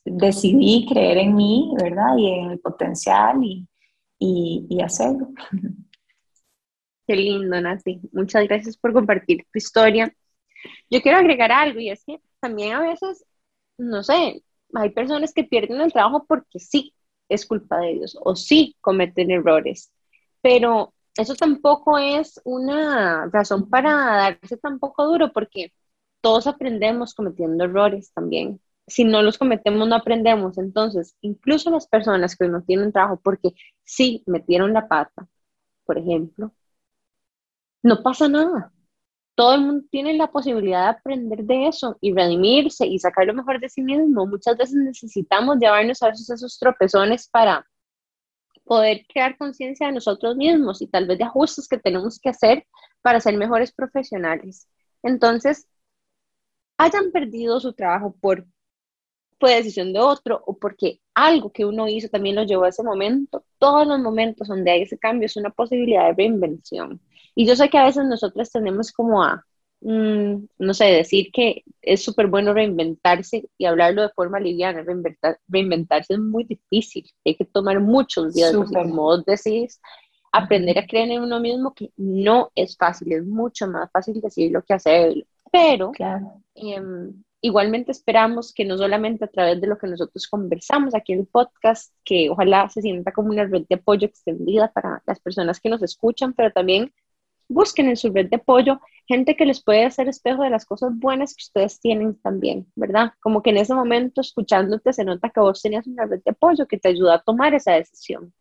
[0.04, 2.16] decidí creer en mí, ¿verdad?
[2.16, 3.66] Y en el potencial y,
[4.18, 5.28] y, y hacerlo.
[7.06, 8.00] Qué lindo, Nati.
[8.12, 10.14] Muchas gracias por compartir tu historia.
[10.88, 13.24] Yo quiero agregar algo y es que también a veces,
[13.78, 14.42] no sé,
[14.74, 16.94] hay personas que pierden el trabajo porque sí
[17.28, 19.92] es culpa de ellos o sí cometen errores,
[20.40, 23.92] pero eso tampoco es una razón para
[24.40, 25.72] darse tampoco duro porque
[26.20, 28.60] todos aprendemos cometiendo errores también.
[28.86, 30.58] Si no los cometemos, no aprendemos.
[30.58, 33.50] Entonces, incluso las personas que no tienen trabajo porque
[33.84, 35.28] sí metieron la pata,
[35.84, 36.54] por ejemplo,
[37.82, 38.72] no pasa nada.
[39.34, 43.34] Todo el mundo tiene la posibilidad de aprender de eso y redimirse y sacar lo
[43.34, 44.26] mejor de sí mismo.
[44.26, 47.66] Muchas veces necesitamos llevarnos a esos, esos tropezones para
[48.70, 52.68] poder crear conciencia de nosotros mismos y tal vez de ajustes que tenemos que hacer
[53.02, 54.68] para ser mejores profesionales.
[55.02, 55.66] Entonces,
[56.78, 58.46] hayan perdido su trabajo por
[59.40, 63.44] decisión de otro o porque algo que uno hizo también lo llevó a ese momento,
[63.58, 67.00] todos los momentos donde hay ese cambio es una posibilidad de reinvención.
[67.34, 69.44] Y yo sé que a veces nosotros tenemos como a,
[69.80, 75.38] mm, no sé, decir que es súper bueno reinventarse y hablarlo de forma liviana, reinventar,
[75.48, 79.80] reinventarse es muy difícil, hay que tomar muchos días, como vos decís,
[80.32, 84.62] aprender a creer en uno mismo que no es fácil, es mucho más fácil decirlo
[84.62, 86.40] que hacerlo, pero claro.
[86.54, 91.20] Em, igualmente esperamos que no solamente a través de lo que nosotros conversamos aquí en
[91.20, 95.60] el podcast, que ojalá se sienta como una red de apoyo extendida para las personas
[95.60, 96.92] que nos escuchan, pero también
[97.50, 100.92] busquen en su red de apoyo gente que les puede hacer espejo de las cosas
[100.94, 103.12] buenas que ustedes tienen también, ¿verdad?
[103.20, 106.66] Como que en ese momento escuchándote se nota que vos tenías una red de apoyo
[106.66, 108.32] que te ayuda a tomar esa decisión.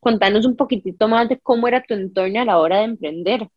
[0.00, 3.48] Contanos un poquitito más de cómo era tu entorno a la hora de emprender.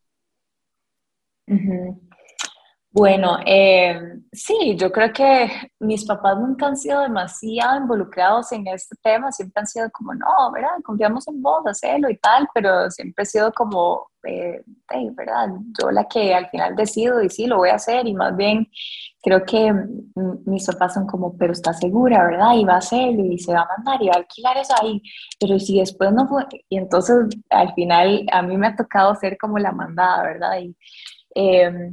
[2.92, 4.00] Bueno, eh,
[4.32, 5.48] sí, yo creo que
[5.80, 10.28] mis papás nunca han sido demasiado involucrados en este tema, siempre han sido como, no,
[10.52, 10.70] ¿verdad?
[10.84, 14.64] Confiamos en vos, hacelo y tal, pero siempre he sido como, eh,
[15.16, 15.50] ¿verdad?
[15.80, 18.68] Yo la que al final decido y sí, lo voy a hacer y más bien
[19.22, 19.72] creo que
[20.46, 22.56] mis papás son como, pero está segura, ¿verdad?
[22.56, 25.00] Y va a hacerlo y se va a mandar y va a alquilar eso ahí,
[25.40, 27.18] pero si después no fue, y entonces
[27.52, 30.60] al final a mí me ha tocado ser como la mandada, ¿verdad?
[30.60, 30.76] Y,
[31.36, 31.92] eh,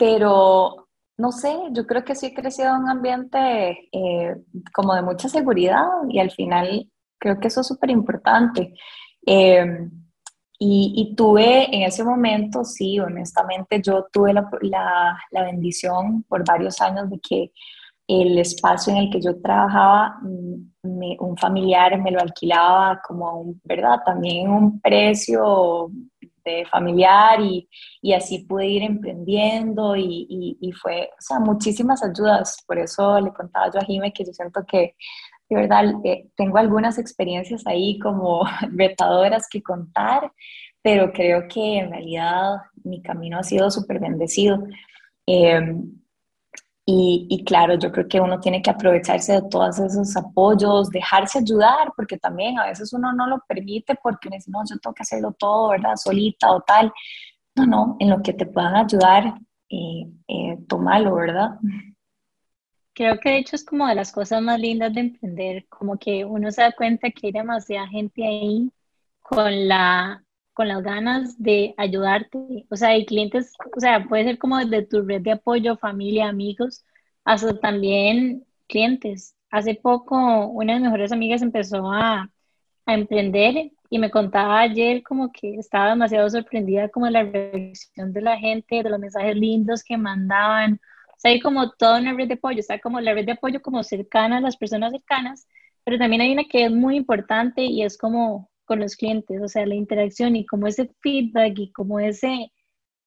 [0.00, 4.34] pero no sé, yo creo que sí he crecido en un ambiente eh,
[4.72, 8.72] como de mucha seguridad y al final creo que eso es súper importante.
[9.26, 9.90] Em,
[10.58, 14.48] y, tuve en ese momento, sí, honestamente, yo tuve la,
[15.30, 17.52] la, bendición por varios años de que
[18.06, 24.00] el espacio en el que yo trabajaba, mm, un familiar me lo alquilaba como, ¿verdad?
[24.04, 25.90] También un precio
[26.44, 27.68] de familiar y,
[28.02, 32.62] y, así pude ir emprendiendo y, y, fue, o sea, muchísimas ayudas.
[32.66, 34.94] Por eso le contaba yo a Jime que yo siento que
[35.48, 40.32] de verdad eh, tengo algunas experiencias ahí como retadoras que contar,
[40.82, 44.66] pero creo que en realidad mi camino ha sido súper bendecido.
[45.26, 45.60] Eh,
[46.86, 51.92] y, claro, yo creo que uno tiene que aprovecharse de todos esos apoyos, dejarse ayudar,
[51.94, 55.02] porque también a veces uno no lo permite porque uno dice, no, yo tengo que
[55.02, 55.94] hacerlo todo, ¿verdad?
[55.94, 56.92] Solita o tal.
[57.54, 59.34] No, no, en lo que te puedan ayudar,
[59.68, 61.58] eh, eh, tómalo, ¿verdad?
[62.92, 66.24] Creo que de hecho es como de las cosas más lindas de emprender, como que
[66.24, 68.70] uno se da cuenta que hay demasiada gente ahí
[69.20, 70.24] con la
[70.60, 72.66] con las ganas de ayudarte.
[72.68, 76.28] O sea, hay clientes, o sea, puede ser como de tu red de apoyo, familia,
[76.28, 76.84] amigos,
[77.24, 79.34] hasta también clientes.
[79.50, 82.30] Hace poco una de mis mejores amigas empezó a,
[82.84, 88.20] a emprender y me contaba ayer como que estaba demasiado sorprendida como la reacción de
[88.20, 90.74] la gente, de los mensajes lindos que mandaban.
[91.08, 93.62] O sea, hay como toda una red de apoyo, está como la red de apoyo
[93.62, 95.48] como cercana a las personas cercanas,
[95.84, 99.48] pero también hay una que es muy importante y es como con los clientes, o
[99.48, 102.52] sea, la interacción y como ese feedback y como ese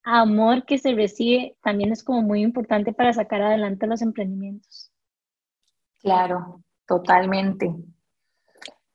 [0.04, 4.91] amor que se recibe también es como muy importante para sacar adelante los emprendimientos.
[6.02, 7.73] Claro, totalmente.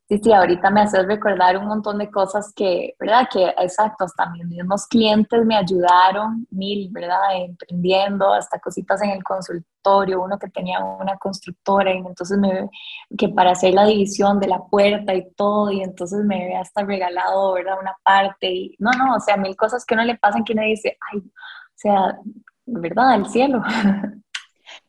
[0.09, 3.29] Sí, sí, ahorita me haces recordar un montón de cosas que, ¿verdad?
[3.31, 7.19] Que exacto, hasta mis mismos clientes me ayudaron, mil, ¿verdad?
[7.37, 12.71] Emprendiendo, hasta cositas en el consultorio, uno que tenía una constructora y entonces me,
[13.19, 16.85] que para hacer la división de la puerta y todo, y entonces me había hasta
[16.85, 17.79] regalado, ¿verdad?
[17.79, 20.63] Una parte, y no, no, o sea, mil cosas que uno le pasan que uno
[20.63, 21.31] dice, ay, o
[21.75, 22.19] sea,
[22.65, 23.15] ¿verdad?
[23.17, 23.63] El cielo.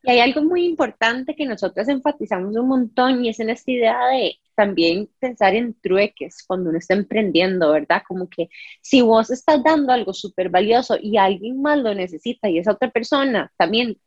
[0.04, 4.08] Y hay algo muy importante que nosotros enfatizamos un montón y es en esta idea
[4.08, 8.04] de también pensar en trueques cuando uno está emprendiendo, ¿verdad?
[8.06, 8.50] Como que
[8.82, 12.92] si vos estás dando algo súper valioso y alguien más lo necesita y esa otra
[12.92, 13.98] persona también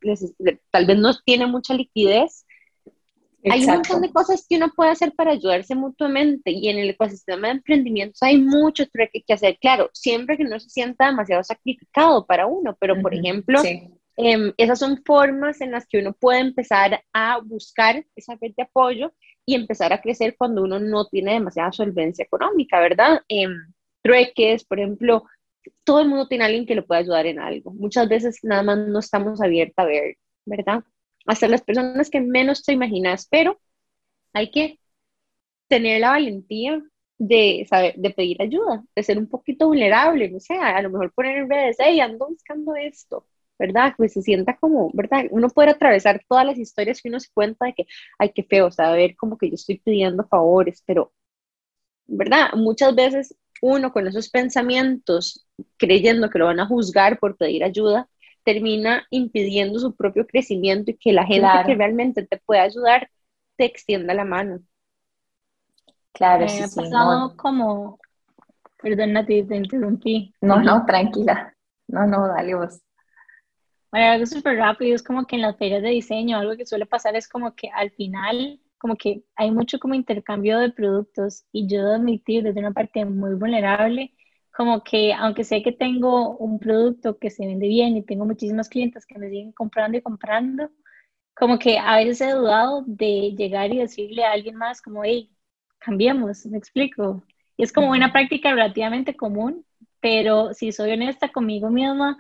[0.71, 2.45] tal vez no tiene mucha liquidez,
[3.51, 6.91] hay un montón de cosas que uno puede hacer para ayudarse mutuamente y en el
[6.91, 9.57] ecosistema de emprendimientos hay mucho trueque que hacer.
[9.59, 13.59] Claro, siempre que no se sienta demasiado sacrificado para uno, pero por ejemplo,
[14.17, 18.65] Em, esas son formas en las que uno puede empezar a buscar esa red de
[18.65, 19.15] apoyo
[19.47, 23.23] y empezar a crecer cuando uno no tiene demasiada solvencia económica, ¿verdad?
[23.29, 23.47] Eh,
[24.03, 25.25] trueques, por ejemplo,
[25.85, 27.73] todo el mundo tiene alguien que lo pueda ayudar en algo.
[27.73, 30.85] Muchas veces nada más no estamos abiertos a ver, ¿verdad?
[31.27, 33.61] Hasta las personas que menos te imaginas, pero
[34.33, 34.81] hay que
[35.69, 36.83] tener la valentía
[37.19, 41.13] de, saber, de pedir ayuda, de ser un poquito vulnerable, no sé, a lo mejor
[41.15, 43.27] poner en redes, hey, ando buscando esto,
[43.63, 43.95] ¿verdad?
[43.97, 45.27] Pues se sienta como, ¿verdad?
[45.33, 47.87] Uno puede atravesar todas las historias que uno se cuenta de que,
[48.19, 51.13] ay, qué feo, o sea, ver como que yo estoy pidiendo favores, pero,
[52.07, 52.53] ¿verdad?
[52.55, 55.47] Muchas veces uno con esos pensamientos,
[55.79, 58.09] creyendo que lo van a juzgar por pedir ayuda,
[58.45, 63.11] termina impidiendo su propio crecimiento y que la gente que realmente te puede ayudar
[63.57, 64.61] te extienda la mano.
[66.13, 67.99] Claro, sí, ha pasado como,
[68.83, 70.35] perdón, Nati, te interrumpí.
[70.43, 71.55] No, no, tranquila.
[71.89, 72.81] No, no, dale vos.
[73.93, 76.87] Bueno, algo súper rápido, es como que en las ferias de diseño, algo que suele
[76.87, 81.67] pasar es como que al final, como que hay mucho como intercambio de productos y
[81.69, 84.15] yo debo admitir desde una parte muy vulnerable,
[84.57, 88.69] como que aunque sé que tengo un producto que se vende bien y tengo muchísimas
[88.71, 90.71] clientes que me siguen comprando y comprando,
[91.35, 95.31] como que a veces he dudado de llegar y decirle a alguien más como, hey,
[95.79, 97.25] cambiemos, me explico.
[97.57, 99.65] Y es como una práctica relativamente común,
[100.01, 102.19] pero si soy honesta conmigo misma,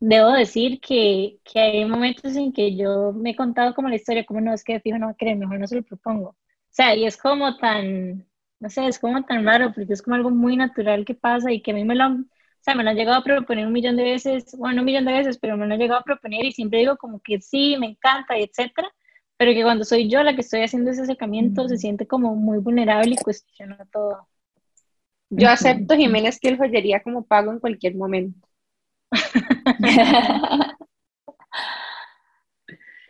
[0.00, 4.24] debo decir que, que, hay momentos en que yo me he contado como la historia,
[4.24, 6.30] como no, es que fijo no va a creer, mejor no se lo propongo.
[6.30, 6.36] O
[6.70, 8.26] sea, y es como tan,
[8.60, 11.62] no sé, es como tan raro, porque es como algo muy natural que pasa y
[11.62, 12.24] que a mí me lo, o
[12.60, 15.12] sea, me lo han llegado a proponer un millón de veces, bueno, un millón de
[15.12, 17.86] veces, pero me lo han llegado a proponer y siempre digo como que sí, me
[17.86, 18.88] encanta, y etcétera,
[19.36, 22.58] pero que cuando soy yo la que estoy haciendo ese acercamiento se siente como muy
[22.58, 24.28] vulnerable y cuestiona todo.
[25.30, 28.48] Yo acepto Jiménez que el joyería como pago en cualquier momento.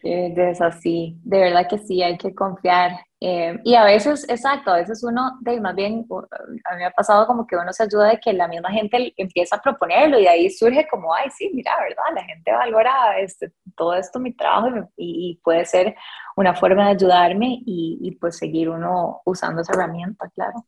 [0.03, 2.93] Es así, de verdad que sí, hay que confiar.
[3.21, 6.91] Eh, y a veces, exacto, a veces uno, de, más bien, a mí me ha
[6.93, 10.27] pasado como que uno se ayuda de que la misma gente empieza a proponerlo y
[10.29, 12.15] ahí surge como, ay, sí, mira, ¿verdad?
[12.15, 15.97] La gente valora este, todo esto, mi trabajo y, puede ser
[16.37, 20.65] una forma de ayudarme y, y, pues seguir uno usando esa herramienta, claro.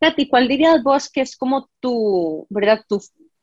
[0.00, 2.80] Nati, ¿cuál dirías vos que es como tu, ¿verdad?
[2.88, 2.98] Tu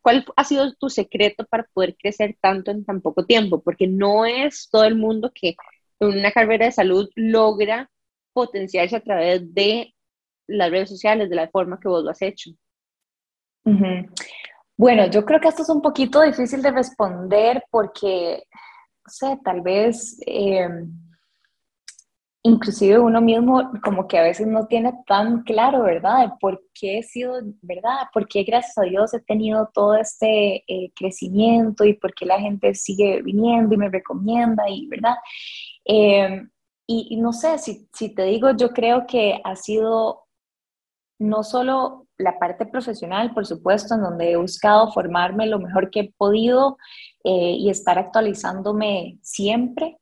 [0.08, 3.62] ¿Cuál ha sido tu secreto para poder crecer tanto en tan poco tiempo?
[3.62, 5.58] Porque no es todo el mundo que
[6.00, 7.92] en una carrera de salud logra
[8.32, 9.94] potenciarse a través de
[10.48, 12.52] las redes sociales, de la forma que vos lo has hecho.
[14.78, 18.44] Bueno, yo creo que esto es un poquito difícil de responder porque,
[19.04, 20.22] no sé, tal vez...
[20.26, 20.70] Eh,
[22.48, 26.34] inclusive uno mismo como que a veces no tiene tan claro, ¿verdad?
[26.40, 28.08] por qué he sido, ¿verdad?
[28.14, 32.40] ¿Por qué gracias a Dios he tenido todo este eh, crecimiento y por qué la
[32.40, 35.16] gente sigue viniendo y me recomienda y, ¿verdad?
[35.86, 36.50] Em,
[36.90, 40.26] y, no sé, si, si te digo, yo creo que ha sido
[41.20, 46.00] no solo la parte profesional, por supuesto, en donde he buscado formarme lo mejor que
[46.02, 46.78] he podido
[47.24, 49.98] eh, y estar actualizándome siempre,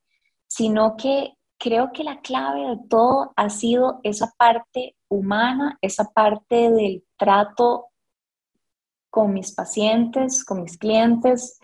[0.48, 6.72] sino que creo que la clave de todo ha sido esa parte humana, esa parte
[6.72, 7.88] del trato
[9.10, 11.60] con mis pacientes, con mis clientes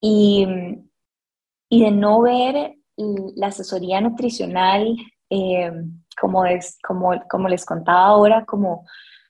[0.00, 0.46] y,
[1.68, 4.96] y de no ver la asesoría nutricional,
[5.28, 5.72] eh,
[6.18, 8.86] como, es, como, como les contaba ahora, como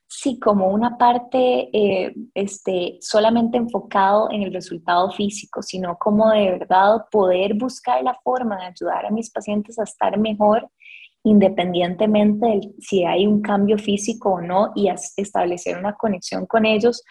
[0.09, 6.53] Sí, como una parte eh, este, solamente enfocado en el resultado físico, sino como de
[6.53, 10.71] verdad poder buscar la forma de ayudar a mis pacientes a estar mejor
[11.27, 17.03] independientemente de si hay un cambio físico o no y establecer una conexión con ellos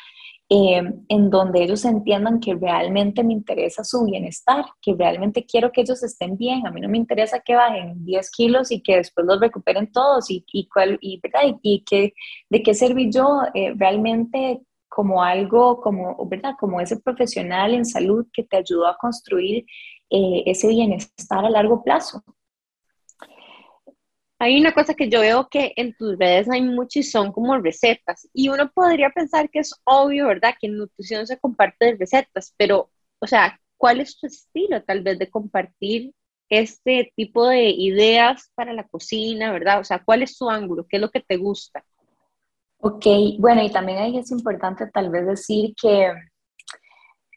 [0.48, 5.82] eh, en donde ellos entiendan que realmente me interesa su bienestar, que realmente quiero que
[5.82, 6.68] ellos estén bien.
[6.68, 10.30] A mí no me interesa que bajen 10 kilos y que después los recuperen todos
[10.30, 11.20] y, y, cuál, y,
[11.64, 12.14] y que,
[12.50, 16.54] de qué serví yo eh, realmente como algo, como, ¿verdad?
[16.60, 19.66] como ese profesional en salud que te ayudó a construir
[20.10, 22.24] eh, ese bienestar a largo plazo.
[24.40, 27.58] Hay una cosa que yo veo que en tus redes hay muchas y son como
[27.58, 28.28] recetas.
[28.34, 30.56] Y uno podría pensar que es obvio, ¿verdad?
[30.60, 35.20] Que en nutrición se comparte recetas, pero, o sea, ¿cuál es tu estilo tal vez
[35.20, 36.14] de compartir
[36.50, 39.80] este tipo de ideas para la cocina, ¿verdad?
[39.80, 40.86] O sea, ¿cuál es tu ángulo?
[40.88, 41.84] ¿Qué es lo que te gusta?
[42.80, 43.06] Ok,
[43.40, 46.12] bueno, y también ahí es importante tal vez decir que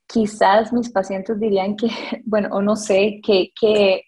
[0.06, 1.88] quizás mis pacientes dirían que,
[2.24, 4.02] bueno, o no sé, que, que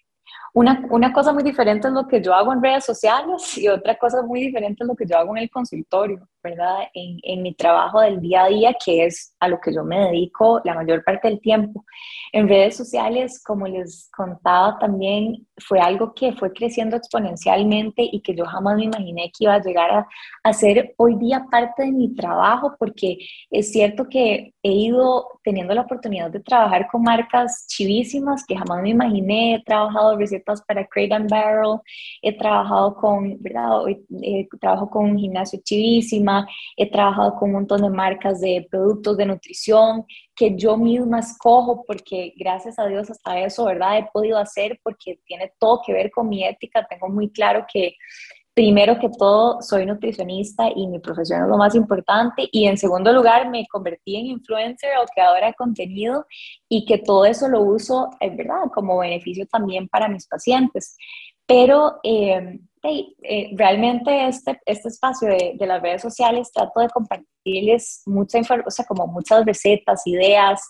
[0.53, 3.97] una, una, cosa muy diferente es lo que yo hago en redes sociales y otra
[3.97, 6.27] cosa muy diferente es lo que yo hago en el consultorio.
[6.43, 6.79] ¿Verdad?
[6.93, 9.99] En, en, mi trabajo del día a día, que es a lo que yo me
[10.07, 11.85] dedico la mayor parte del tiempo.
[12.33, 18.35] En redes sociales, como les contaba también, fue algo que fue creciendo exponencialmente y que
[18.35, 20.07] yo jamás me imaginé que iba a llegar a,
[20.43, 23.17] a ser hoy día parte de mi trabajo, porque
[23.49, 28.81] es cierto que he ido teniendo la oportunidad de trabajar con marcas chivísimas que jamás
[28.81, 29.55] me imaginé.
[29.55, 31.79] He trabajado recetas para Crate and Barrel,
[32.21, 33.87] he trabajado con, ¿verdad?
[34.21, 36.30] He, trabajo con un gimnasio chivísima,
[36.77, 40.05] he trabajado con un montón de marcas de productos de nutrición
[40.35, 43.97] que yo misma escojo porque gracias a Dios hasta eso, ¿verdad?
[43.97, 46.85] He podido hacer porque tiene todo que ver con mi ética.
[46.89, 47.95] Tengo muy claro que
[48.53, 52.47] primero que todo, soy nutricionista y mi profesión es lo más importante.
[52.51, 56.25] Y en segundo lugar, me convertí en influencer o creadora de contenido
[56.67, 60.97] y que todo eso lo uso, es verdad, como beneficio también para mis pacientes.
[61.45, 68.39] Pero eh, eh, realmente este, este espacio de, las redes sociales trato de compartirles mucha
[68.39, 70.61] o sea, como muchas recetas, ideas,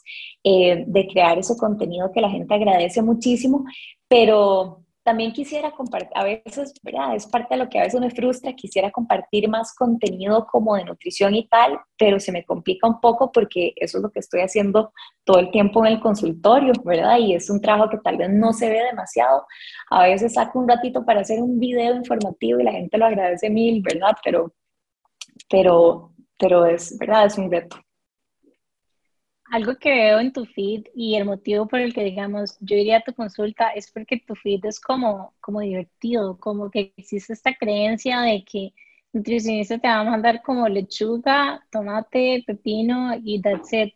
[0.44, 3.64] eh, de crear ese contenido que la gente agradece muchísimo,
[4.10, 7.16] pero también quisiera compartir, a veces, ¿verdad?
[7.16, 10.86] Es parte de lo que a veces me frustra, quisiera compartir más contenido como de
[10.86, 14.42] nutrición y tal, pero se me complica un poco porque eso es lo que estoy
[14.42, 14.94] haciendo
[15.24, 17.18] todo el tiempo en el consultorio, ¿verdad?
[17.18, 19.46] Y es un trabajo que tal vez no se ve demasiado.
[19.90, 23.50] A veces saco un ratito para hacer un video informativo y la gente lo agradece
[23.50, 24.16] mil, ¿verdad?
[24.24, 24.54] Pero,
[25.50, 27.26] pero, pero es, ¿verdad?
[27.26, 27.78] Es un reto.
[29.52, 32.98] Algo que veo en tu feed y el motivo por el que, digamos, yo iría
[33.00, 37.54] a tu consulta es porque tu feed es como, como divertido, como que existe esta
[37.56, 38.74] creencia de que
[39.12, 43.94] nutricionista te va a mandar como lechuga, tomate, pepino y that's it.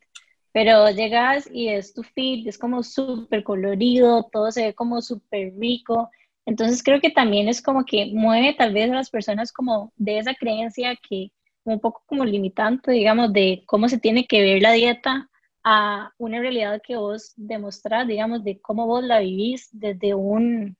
[0.51, 5.53] Pero llegas y es tu feed, es como súper colorido, todo se ve como súper
[5.57, 6.09] rico.
[6.45, 10.19] Entonces creo que también es como que mueve tal vez a las personas como de
[10.19, 11.31] esa creencia que
[11.63, 15.29] un poco como limitante, digamos, de cómo se tiene que ver la dieta
[15.65, 20.77] a una realidad que vos demostrás, digamos, de cómo vos la vivís desde un,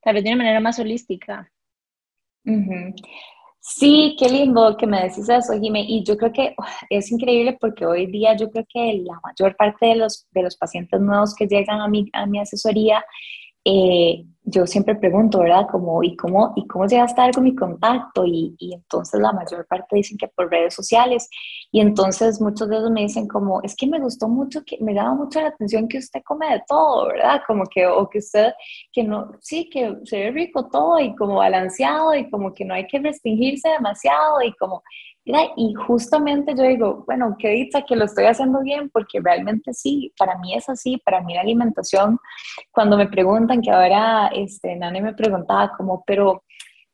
[0.00, 1.50] tal vez de una manera más holística.
[3.58, 5.84] Sí, qué lindo que me decís eso, Jimé.
[5.86, 6.54] Y yo creo que
[6.88, 10.56] es increíble porque hoy día yo creo que la mayor parte de los, de los
[10.56, 13.04] pacientes nuevos que llegan a mi, a mi asesoría
[13.70, 15.66] eh, yo siempre pregunto, ¿verdad?
[15.70, 18.24] Como, ¿y cómo, y cómo llega a estar con mi contacto?
[18.26, 21.28] Y, y, entonces la mayor parte dicen que por redes sociales.
[21.70, 24.94] Y entonces muchos de ellos me dicen como, es que me gustó mucho, que me
[24.94, 27.42] daba mucho la atención que usted come de todo, ¿verdad?
[27.46, 28.52] Como que, o que usted,
[28.92, 32.74] que no, sí, que se ve rico todo y como balanceado y como que no
[32.74, 34.82] hay que restringirse demasiado y como,
[35.56, 40.12] y justamente yo digo, bueno, qué dicha que lo estoy haciendo bien, porque realmente sí,
[40.18, 42.18] para mí es así, para mí la alimentación,
[42.70, 46.44] cuando me preguntan, que ahora este, Nane me preguntaba como, pero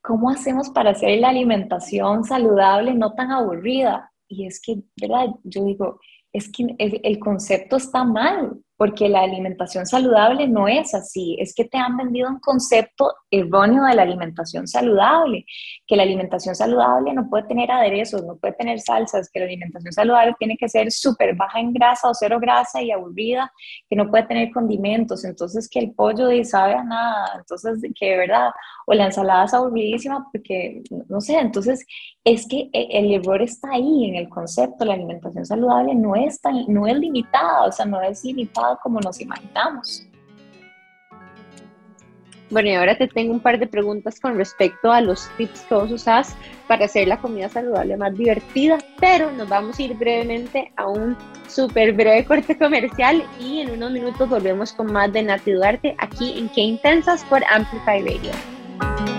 [0.02, 4.10] ¿cómo hacemos para hacer la alimentación saludable no tan aburrida?
[4.28, 5.28] Y es que, ¿verdad?
[5.44, 6.00] Yo digo,
[6.32, 11.64] es que el concepto está mal, porque la alimentación saludable no es así, es que
[11.64, 15.44] te han vendido un concepto erróneo de la alimentación saludable,
[15.86, 19.92] que la alimentación saludable no puede tener aderezos, no puede tener salsas, que la alimentación
[19.92, 23.50] saludable tiene que ser súper baja en grasa o cero grasa y aburrida,
[23.88, 28.10] que no puede tener condimentos, entonces que el pollo de sabe a nada, entonces que
[28.10, 28.50] de verdad,
[28.86, 31.84] o la ensalada es aburridísima porque, no sé, entonces
[32.26, 36.40] es que e, el error está ahí en el concepto, la alimentación saludable no es,
[36.40, 40.02] tan, no es limitada, o sea, no es limitada como nos imaginamos.
[42.50, 45.74] Bueno, y ahora te tengo un par de preguntas con respecto a los tips que
[45.74, 46.36] vos usás
[46.68, 51.16] para hacer la comida saludable más divertida, pero nos vamos a ir brevemente a un
[51.48, 56.38] súper breve corte comercial y en unos minutos volvemos con más de Nati Duarte aquí
[56.38, 59.15] en Qué Intensas por Amplify Radio.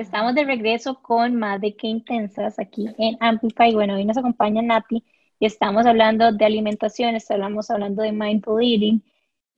[0.00, 3.74] Estamos de regreso con más de Qué Intensas aquí en Amplify.
[3.74, 5.04] Bueno, hoy nos acompaña Nati
[5.38, 9.02] y estamos hablando de alimentación, estamos hablando de mindful eating.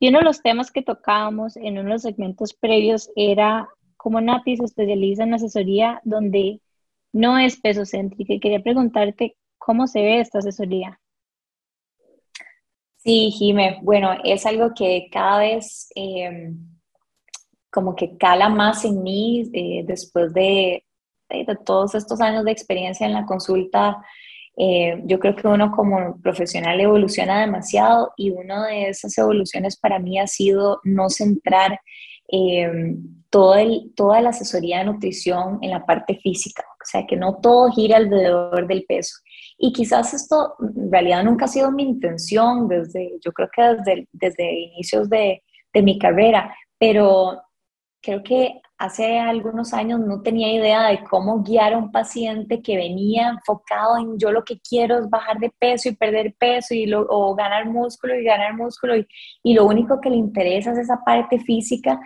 [0.01, 4.21] Y uno de los temas que tocábamos en uno de los segmentos previos era cómo
[4.21, 6.61] Nati se especializa en asesoría donde
[7.13, 8.35] no es peso céntrica.
[8.35, 10.99] Y quería preguntarte cómo se ve esta asesoría.
[12.97, 16.72] Sí, Jime, bueno, es algo que cada vez em,
[17.73, 20.85] como que cala más en mí eh, después de,
[21.31, 23.99] de, todos estos años de experiencia en la consulta
[24.57, 29.99] eh, yo creo que uno como profesional evoluciona demasiado y una de esas evoluciones para
[29.99, 31.81] mí ha sido no centrar
[32.29, 32.71] eh,
[33.31, 37.39] todo el, toda la asesoría de nutrición en la parte física, o sea, que no
[37.41, 39.15] todo gira alrededor del peso.
[39.57, 44.09] Y quizás esto en realidad nunca ha sido mi intención desde, yo creo que desde,
[44.13, 45.43] desde inicios de,
[45.73, 47.41] de mi carrera, pero
[48.03, 52.77] creo que hace algunos años no tenía idea de cómo guiar a un paciente que
[52.77, 56.87] venía enfocado en yo lo que quiero es bajar de peso y perder peso y
[56.87, 59.07] lo, o ganar músculo y ganar músculo y,
[59.45, 62.01] y lo único que le interesa es esa parte física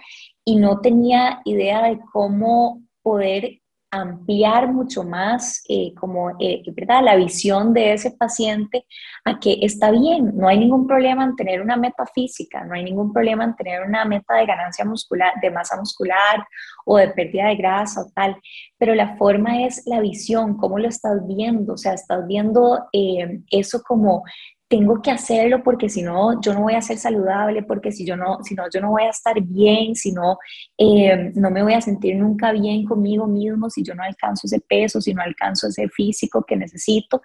[0.44, 3.60] y no tenía idea de cómo poder
[3.90, 7.02] ampliar mucho más eh, como, eh, ¿verdad?
[7.04, 8.84] la visión de ese paciente
[9.24, 12.84] a que está bien, no hay ningún problema en tener una meta física, no hay
[12.84, 16.46] ningún problema en tener una meta de ganancia muscular, de masa muscular
[16.84, 18.36] o de pérdida de grasa o tal,
[18.78, 23.40] pero la forma es la visión, cómo lo estás viendo, o sea, estás viendo eh,
[23.50, 24.24] eso como
[24.68, 28.16] tengo que hacerlo porque si no, yo no voy a ser saludable, porque si, yo
[28.16, 30.38] no, si no, yo no voy a estar bien, si no,
[30.76, 34.60] eh, no me voy a sentir nunca bien conmigo mismo, si yo no alcanzo ese
[34.60, 37.22] peso, si no alcanzo ese físico que necesito.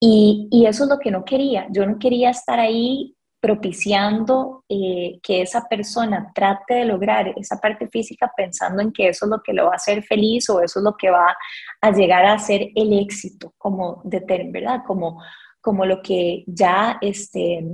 [0.00, 1.66] Y, y eso es lo que no quería.
[1.70, 7.88] Yo no quería estar ahí propiciando eh, que esa persona trate de lograr esa parte
[7.88, 10.80] física pensando en que eso es lo que lo va a hacer feliz o eso
[10.80, 11.34] es lo que va
[11.80, 14.22] a llegar a ser el éxito, como de
[14.52, 14.82] ¿verdad?
[14.86, 15.22] Como,
[15.60, 17.64] como lo que ya, este,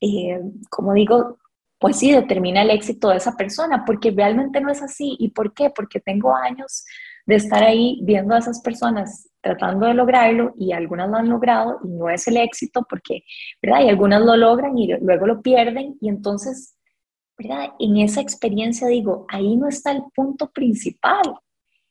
[0.00, 0.40] eh,
[0.70, 1.38] como digo,
[1.78, 5.16] pues sí, determina el éxito de esa persona, porque realmente no es así.
[5.18, 5.70] ¿Y por qué?
[5.70, 6.84] Porque tengo años
[7.26, 11.78] de estar ahí viendo a esas personas tratando de lograrlo y algunas lo han logrado
[11.84, 13.24] y no es el éxito porque,
[13.62, 13.84] ¿verdad?
[13.84, 16.76] Y algunas lo logran y luego lo pierden y entonces,
[17.36, 17.70] ¿verdad?
[17.78, 21.34] En esa experiencia digo, ahí no está el punto principal.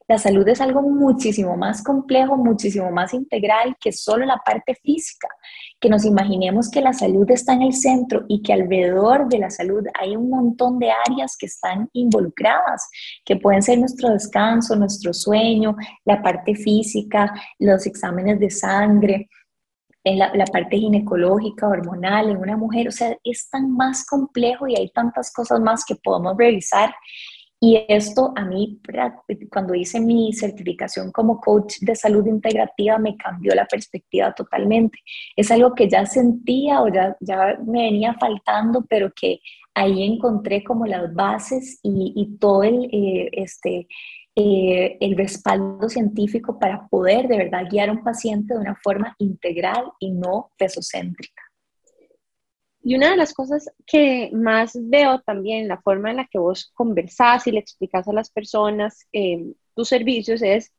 [0.07, 5.27] La salud es algo muchísimo más complejo, muchísimo más integral que solo la parte física.
[5.79, 9.49] Que nos imaginemos que la salud está en el centro y que alrededor de la
[9.49, 12.87] salud hay un montón de áreas que están involucradas,
[13.25, 15.75] que pueden ser nuestro descanso, nuestro sueño,
[16.05, 19.27] la parte física, los exámenes de sangre,
[20.05, 24.75] en la, parte ginecológica, hormonal en una mujer, o sea, es tan más complejo y
[24.75, 26.93] hay tantas cosas más que podemos revisar
[27.59, 28.79] y esto a mí,
[29.51, 34.99] cuando hice mi certificación como coach de salud integrativa, me cambió la perspectiva totalmente.
[35.35, 37.15] Es algo que ya sentía o ya,
[37.65, 39.39] me venía faltando, pero que
[39.73, 43.87] ahí encontré como las bases y, y todo el, eh, este,
[44.37, 49.15] eh, el respaldo científico para poder de verdad guiar a un paciente de una forma
[49.17, 51.44] integral y no pesocéntrica.
[52.85, 56.71] Y una de las cosas que más veo también, la forma en la que vos
[56.75, 60.71] conversás y le explicas a las personas eh, tus servicios es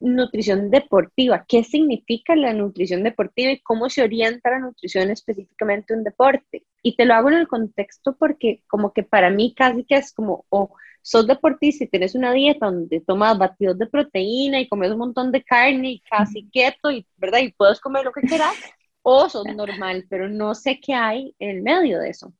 [0.00, 1.44] nutrición deportiva.
[1.46, 6.66] ¿Qué significa la nutrición deportiva y cómo se orienta la nutrición específicamente en un deporte?
[6.82, 10.12] Y te lo hago en el contexto porque como que para mí casi que es
[10.12, 14.90] como, o sos deportista y tienes una dieta donde tomas batidos de proteína y comes
[14.90, 17.38] un montón de carne y casi keto, y, ¿verdad?
[17.38, 18.56] Y puedes comer lo que quieras,
[19.02, 22.32] o son normal, pero no sé qué hay en medio de eso.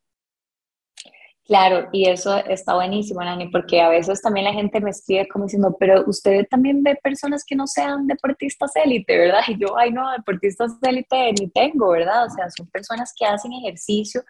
[1.45, 5.47] Claro, y eso está buenísimo, Nani, porque a veces también la gente me escribe como
[5.47, 9.41] diciendo, pero usted también ve personas que no sean deportistas élite, ¿verdad?
[9.49, 12.27] Y yo, ay, no, deportistas élite ni tengo, ¿verdad?
[12.27, 14.23] O sea, son personas que hacen ejercicio,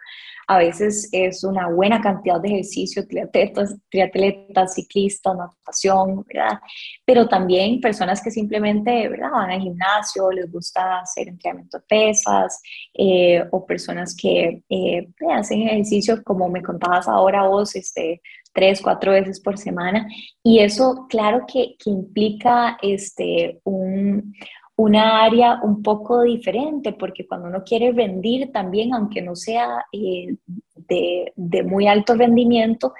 [0.47, 6.59] a veces es una buena cantidad de ejercicio, triatletas, triatletas ciclistas, natación, ¿verdad?
[7.05, 9.09] Pero también personas que simplemente.
[9.33, 12.61] Van al gimnasio, les gusta hacer entrenamiento de pesas,
[12.93, 18.21] eh, o personas que eh, hacen ejercicio, como me contabas ahora vos, este,
[18.53, 20.07] tres, cuatro veces por semana.
[20.43, 24.33] Y eso, claro que, que implica este, un,
[24.75, 30.35] una área un poco diferente, porque cuando uno quiere rendir también, aunque no sea eh,
[30.75, 32.93] de, de, muy alto rendimiento,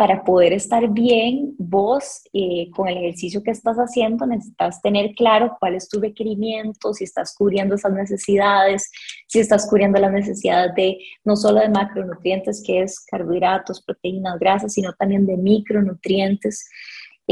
[0.00, 5.58] para poder estar bien, vos eh, con el ejercicio que estás haciendo necesitas tener claro
[5.60, 8.90] cuál es tu requerimiento, si estás cubriendo esas necesidades,
[9.26, 14.72] si estás cubriendo las necesidades de no solo de macronutrientes, que es carbohidratos, proteínas, grasas,
[14.72, 16.66] sino también de micronutrientes.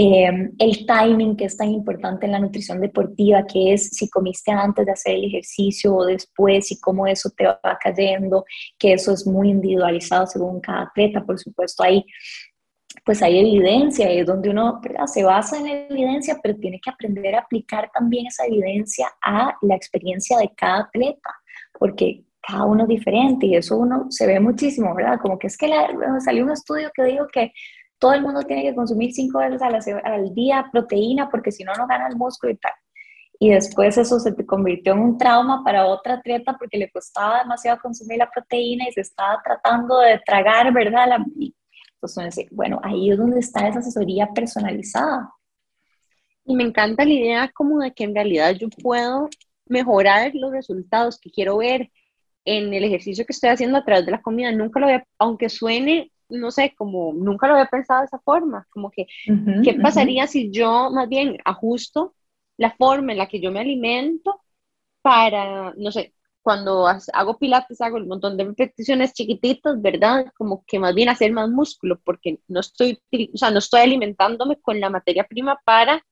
[0.00, 4.52] Eh, el timing que es tan importante en la nutrición deportiva, que es si comiste
[4.52, 8.44] antes de hacer el ejercicio o después y cómo eso te va cayendo,
[8.78, 12.04] que eso es muy individualizado según cada atleta, por supuesto, ahí
[13.04, 17.34] pues hay evidencia, es donde uno se basa en la evidencia, pero tiene que aprender
[17.34, 21.30] a aplicar también esa evidencia a la experiencia de cada atleta,
[21.78, 25.18] porque cada uno es diferente y eso uno se ve muchísimo, ¿verdad?
[25.20, 25.70] Como que es que
[26.20, 27.52] salió un estudio que dijo que
[27.98, 31.86] todo el mundo tiene que consumir cinco veces al día proteína porque si no, no
[31.86, 32.72] gana el músculo y tal.
[33.40, 37.78] Y después eso se convirtió en un trauma para otra atleta porque le costaba demasiado
[37.80, 41.18] consumir la proteína y se estaba tratando de tragar, ¿verdad?
[42.02, 45.32] Entonces, bueno, ahí es donde está esa asesoría personalizada.
[46.44, 49.28] Y me encanta la idea como de que en realidad yo puedo
[49.66, 51.90] mejorar los resultados que quiero ver
[52.44, 54.50] en el ejercicio que estoy haciendo a través de la comida.
[54.52, 58.66] Nunca lo había, aunque suene no sé, como nunca lo había pensado de esa forma,
[58.70, 59.06] como que,
[59.64, 62.14] ¿qué pasaría si yo más bien ajusto
[62.56, 64.40] la forma en la que yo me alimento
[65.00, 66.14] para, no sé,
[66.48, 70.32] cuando hago pilates hago un montón de repeticiones chiquititas, ¿verdad?
[70.34, 72.98] Como que más bien hacer más músculo, porque no estoy,
[73.34, 76.02] o sea, no estoy alimentándome con la materia prima para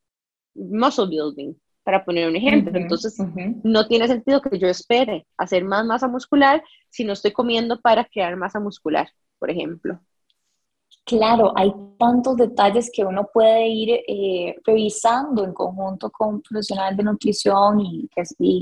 [0.54, 2.78] muscle building, para poner un ejemplo.
[2.78, 3.16] Entonces,
[3.64, 8.04] no tiene sentido que yo espere hacer más masa muscular si no estoy comiendo para
[8.04, 9.08] crear masa muscular,
[9.38, 9.98] por ejemplo.
[11.06, 17.04] Claro, hay tantos detalles que uno puede ir eh, revisando en conjunto con profesionales de
[17.04, 18.10] nutrición y,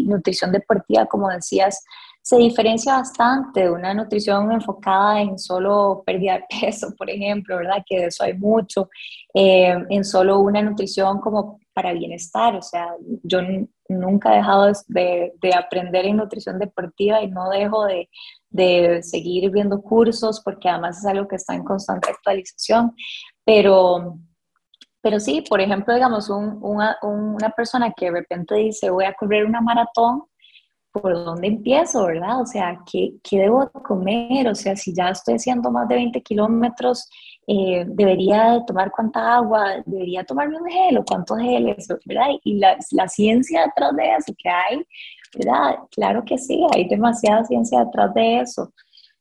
[0.05, 1.83] nutrición deportiva, como decías,
[2.21, 7.83] se diferencia bastante de una nutrición enfocada en solo pérdida de peso, por ejemplo, ¿verdad?
[7.87, 8.91] Que de eso hay mucho,
[9.33, 13.41] eh, en solo una nutrición como para bienestar, o sea, yo
[13.89, 18.09] nunca he dejado de, de aprender en nutrición deportiva y no dejo de
[18.55, 22.95] de seguir viendo cursos, porque además es algo que está en constante actualización.
[23.45, 24.17] Pero,
[25.03, 29.45] pero sí, por ejemplo, digamos, una, una persona que de repente dice, voy a correr
[29.45, 30.23] una maratón,
[30.93, 32.41] ¿por dónde empiezo, verdad?
[32.41, 34.47] O sea, ¿qué, ¿qué, debo comer?
[34.47, 37.09] O sea, si ya estoy haciendo más de 20 kilómetros,
[37.49, 39.83] eh, ¿debería tomar cuánta agua?
[39.85, 41.89] ¿Debería tomarme un gel o cuántos geles?
[42.07, 42.29] ¿Verdad?
[42.45, 44.87] Y la, la ciencia detrás de eso que hay,
[45.37, 45.79] ¿verdad?
[45.91, 48.73] Claro que sí, hay demasiada ciencia detrás de eso.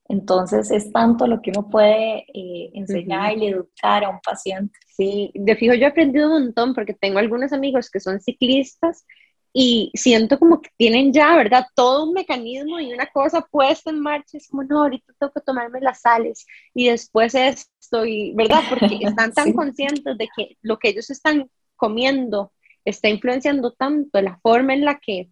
[0.10, 4.78] Entonces es tanto lo que uno puede eh, enseñar y educar a un paciente.
[4.96, 9.06] Sí, de fijo yo he aprendido un montón porque tengo algunos amigos que son ciclistas
[9.54, 11.66] y siento como que tienen ya, ¿verdad?
[11.76, 14.38] Todo un mecanismo y una cosa puesta en marcha.
[14.38, 18.62] Es como, no, ahorita tengo que tomarme las sales y después estoy, ¿verdad?
[18.68, 22.52] Porque están tan conscientes de que lo que ellos están comiendo
[22.84, 25.30] está influenciando tanto la forma en la que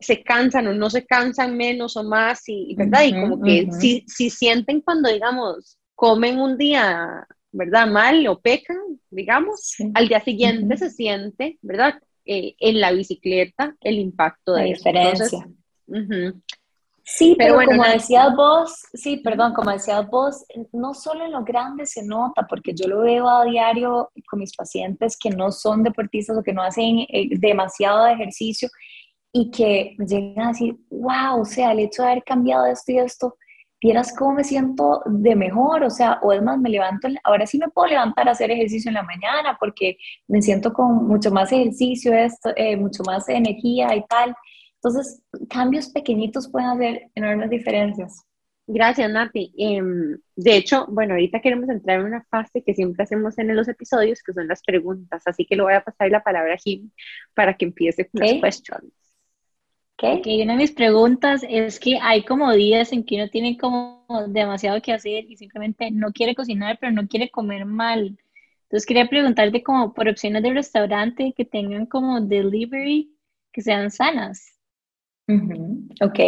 [0.00, 3.04] se cansan o no se cansan menos o más, y, ¿verdad?
[3.04, 7.86] y como que si, si, sienten cuando, digamos, comen un día, ¿verdad?
[7.86, 8.78] Mal o pecan,
[9.10, 12.00] digamos, al día siguiente se siente, ¿verdad?
[12.24, 15.46] Eh, en la bicicleta el impacto de la diferencia.
[17.12, 21.42] Sí, pero, bueno, como decías vos, sí, perdón, como decías vos, no solo en lo
[21.42, 25.82] grande se nota, porque yo lo veo a diario con mis pacientes que no son
[25.82, 28.68] deportistas o que no hacen eh, demasiado de ejercicio
[29.32, 32.98] y que llegan a decir, wow, o sea, el hecho de haber cambiado esto y
[32.98, 33.36] esto,
[33.80, 37.58] vieras cómo me siento de mejor, o sea, o es más, me levanto, ahora sí
[37.58, 39.96] me puedo levantar a hacer ejercicio en la mañana porque
[40.28, 44.34] me siento con mucho más ejercicio, esto, eh, mucho más energía y tal.
[44.76, 48.24] Entonces, cambios pequeñitos pueden hacer enormes diferencias.
[48.66, 49.52] Gracias, Nati.
[49.58, 53.66] Em, de hecho, bueno, ahorita queremos entrar en una fase que siempre hacemos en los
[53.66, 56.90] episodios, que son las preguntas, así que le voy a pasar la palabra a Jim
[57.34, 58.99] para que empiece con las questions.
[60.02, 60.40] Okay.
[60.42, 64.80] Una de mis preguntas es que hay como días en que uno tiene como demasiado
[64.80, 68.18] que hacer y simplemente no quiere cocinar, pero no quiere comer mal.
[68.62, 73.14] Entonces quería preguntarte como por opciones de restaurante que tengan como delivery,
[73.52, 74.56] que sean sanas.
[76.00, 76.18] Ok,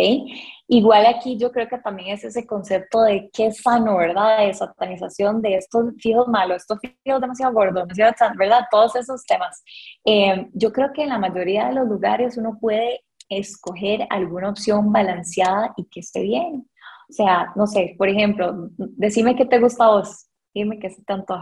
[0.69, 4.47] igual aquí yo creo que también es ese concepto de qué es sano, ¿verdad?
[4.47, 8.61] De satanización de estos fijos malos, estos fijos demasiado gordos, demasiado ¿verdad?
[8.71, 9.65] Todos esos temas.
[10.05, 13.01] Eh, yo creo que en la mayoría de los lugares uno puede
[13.39, 16.69] escoger alguna opción balanceada y que esté bien.
[17.09, 21.03] O sea, no sé, por ejemplo, decime qué te gusta a vos, dime qué se
[21.05, 21.37] tanto.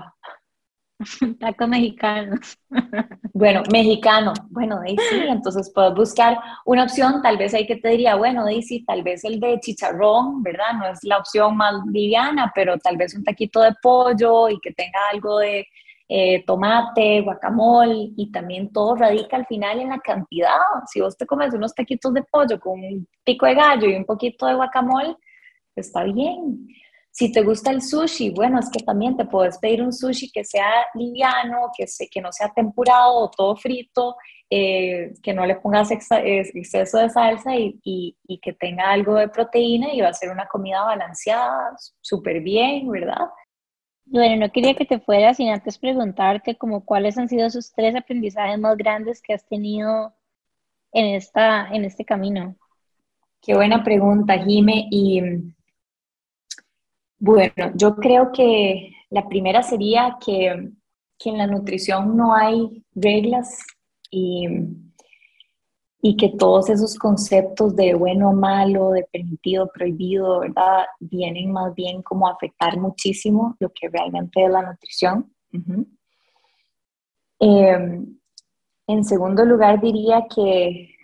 [1.41, 2.36] Taco mexicano.
[3.32, 4.34] Bueno, mexicano.
[4.51, 8.45] Bueno, ahí sí, entonces puedes buscar una opción, tal vez ahí que te diría, bueno,
[8.45, 10.74] Daisy, tal vez el de chicharrón, ¿verdad?
[10.78, 14.72] No es la opción más liviana, pero tal vez un taquito de pollo y que
[14.72, 15.66] tenga algo de
[16.13, 20.59] eh, tomate, guacamole y también todo radica al final en la cantidad.
[20.93, 24.05] Si vos te comes unos taquitos de pollo con un pico de gallo y un
[24.05, 25.15] poquito de guacamole,
[25.77, 26.67] está bien.
[27.13, 30.45] Si te gusta el sushi, bueno, es que también te puedes pedir un sushi que
[30.45, 34.17] sea liviano, que, se, que no sea tempurado o todo frito,
[34.49, 39.29] eh, que no le pongas exceso de salsa y, y, y, que tenga algo de
[39.29, 43.29] proteína y va a ser una comida balanceada, súper bien, ¿verdad?
[44.11, 47.95] Bueno, no quería que te fueras sin antes preguntarte como cuáles han sido esos tres
[47.95, 50.13] aprendizajes más grandes que has tenido
[50.91, 52.57] en, esta, en este camino.
[53.41, 54.89] Qué buena pregunta, Jime.
[54.91, 55.23] Y
[57.21, 60.71] bueno, yo creo que la primera sería que,
[61.17, 63.65] que en la nutrición no hay reglas
[64.11, 64.49] y
[66.03, 70.86] y que todos esos conceptos de bueno, malo, de permitido, prohibido, ¿verdad?
[70.98, 75.30] Vienen más bien como a afectar muchísimo lo que realmente es la nutrición.
[77.38, 78.18] Em,
[78.86, 80.94] en segundo lugar, diría que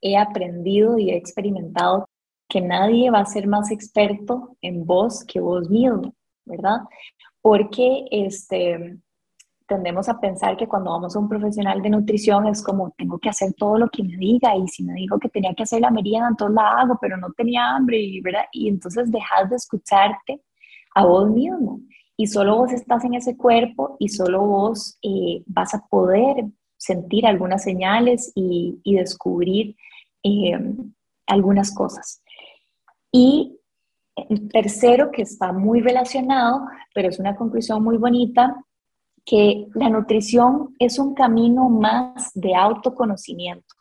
[0.00, 2.08] he aprendido y he experimentado
[2.48, 6.14] que nadie va a ser más experto en vos que vos mismo,
[6.44, 6.78] ¿verdad?
[7.40, 8.98] Porque este,
[9.66, 13.30] tendemos a pensar que cuando vamos a un profesional de nutrición es como tengo que
[13.30, 15.90] hacer todo lo que me diga y si me dijo que tenía que hacer la
[15.90, 18.44] merienda, entonces la hago, pero no tenía hambre, y, ¿verdad?
[18.52, 20.42] Y entonces dejas de escucharte
[20.94, 21.80] a vos mismo
[22.16, 26.44] y solo vos estás en ese cuerpo y solo vos eh, vas a poder
[26.76, 29.76] sentir algunas señales y, descubrir
[30.22, 30.58] eh,
[31.26, 32.22] algunas cosas.
[33.10, 33.58] Y
[34.52, 38.56] tercero, que está muy relacionado, pero es una conclusión muy bonita,
[39.24, 43.74] que la nutrición es un camino más de autoconocimiento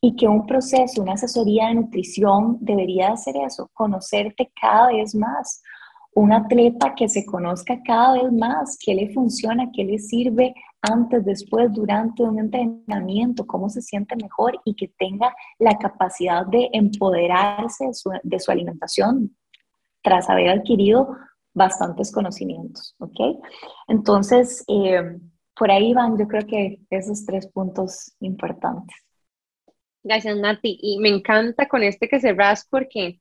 [0.00, 5.62] y que un proceso, una asesoría de nutrición debería hacer eso, conocerte cada vez más.
[6.14, 11.24] Un atleta que se conozca cada vez más, qué le funciona, qué le sirve antes,
[11.24, 17.86] después, durante un entrenamiento, cómo se siente mejor y que tenga la capacidad de empoderarse
[17.86, 19.36] de su, de su alimentación
[20.02, 21.08] tras haber adquirido
[21.56, 23.40] bastantes conocimientos, ¿ok?
[23.88, 25.18] Entonces, eh,
[25.56, 28.94] por ahí van, yo creo que esos tres puntos importantes.
[30.04, 30.78] Gracias, Nati.
[30.82, 33.20] Y me encanta con este que cerrás porque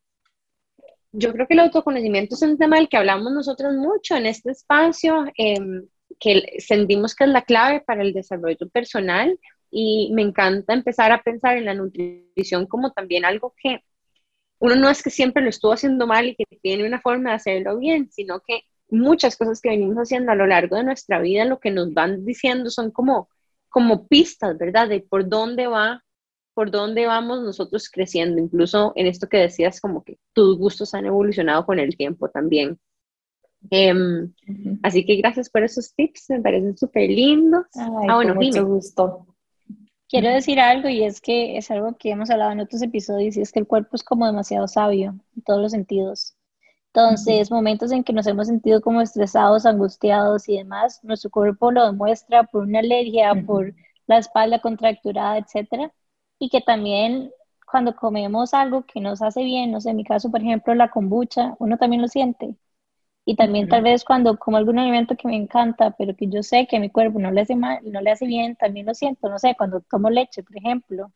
[1.14, 4.52] yo creo que el autoconocimiento es un tema del que hablamos nosotros mucho en este
[4.52, 5.88] espacio, em,
[6.20, 9.40] que sentimos que es la clave para el desarrollo personal
[9.72, 13.82] y me encanta empezar a pensar en la nutrición como también algo que
[14.60, 17.36] uno no es que siempre lo estuvo haciendo mal y que tiene una forma de
[17.36, 21.46] hacerlo bien, sino que muchas cosas que venimos haciendo a lo largo de nuestra vida,
[21.46, 23.30] lo que nos van diciendo son como,
[23.70, 24.88] como pistas, ¿verdad?
[24.90, 26.04] De por dónde va,
[26.54, 31.06] por dónde vamos nosotros creciendo, incluso en esto que decías, como que tus gustos han
[31.06, 32.80] evolucionado con el tiempo también.
[33.72, 34.32] Em,
[34.84, 37.66] así que gracias por esos tips, me parecen súper lindos.
[37.76, 39.35] ah, bueno, mucho gusto.
[40.10, 43.42] Quiero decir algo y es que es algo que hemos hablado en otros episodios y
[43.42, 46.36] es que el cuerpo es como demasiado sabio en todos los sentidos.
[46.94, 51.86] Entonces, momentos en que nos hemos sentido como estresados, angustiados y demás, nuestro cuerpo lo
[51.88, 53.76] demuestra por una alergia, por
[54.08, 55.94] la espalda contracturada, etcétera,
[56.40, 57.32] y que también
[57.72, 60.92] cuando comemos algo que nos hace bien, no sé, en mi caso, por ejemplo, la
[60.92, 62.56] kombucha, uno también lo siente.
[63.28, 66.68] Y también tal vez cuando como algún alimento que me encanta, pero que yo sé
[66.68, 69.30] que a mi cuerpo no le hace mal, no le hace bien, también lo siento,
[69.30, 71.12] no sé, cuando tomo leche, por ejemplo.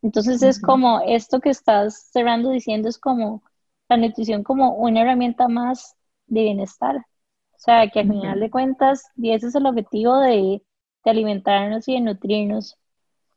[0.00, 3.42] Entonces es como esto que estás cerrando diciendo es como
[3.90, 5.96] la nutrición como una herramienta más
[6.26, 6.96] de bienestar.
[6.96, 10.62] O sea, que al final de cuentas, y ese es el objetivo de,
[11.04, 12.78] de alimentarnos y de nutrirnos.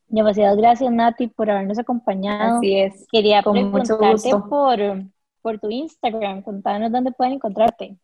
[0.07, 2.59] Demasiadas gracias, Nati, por habernos acompañado.
[2.59, 3.05] Así es.
[3.11, 4.79] Quería preguntarte por,
[5.41, 6.41] por tu Instagram.
[6.41, 7.97] Contanos dónde pueden encontrarte.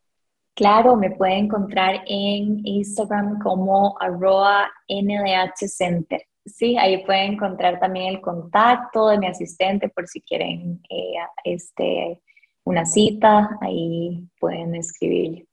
[0.60, 4.70] Claro, me pueden encontrar en Instagram como arroba
[5.56, 6.22] Center.
[6.46, 11.14] Sí, ahí pueden encontrar también el contacto de mi asistente por si quieren eh,
[11.46, 12.20] este,
[12.66, 15.48] una cita, ahí pueden escribir.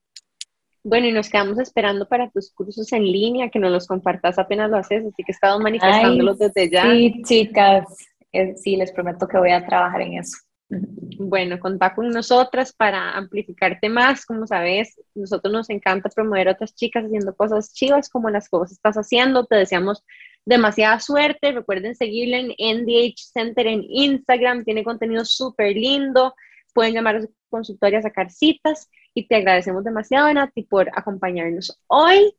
[0.82, 4.68] Bueno, y nos quedamos esperando para tus cursos en línea, que nos los compartas apenas
[4.70, 6.82] lo haces, así que he estado manifestándolos desde ya.
[6.82, 7.86] Sí, chicas,
[8.32, 10.36] eh, sí, les prometo que voy a trabajar en eso.
[10.68, 14.26] Bueno, contá con nosotras para amplificarte más.
[14.26, 18.72] Como sabes, nosotros nos encanta promover a otras chicas haciendo cosas chivas como las cosas
[18.72, 19.46] estás haciendo.
[19.46, 20.02] Te deseamos
[20.44, 21.52] demasiada suerte.
[21.52, 24.64] Recuerden seguirle en NDH Center en Instagram.
[24.64, 26.34] Tiene contenido súper lindo.
[26.74, 28.90] Pueden llamar a su consultorio a sacar citas.
[29.14, 32.34] Y te agradecemos demasiado, Nati, por acompañarnos hoy.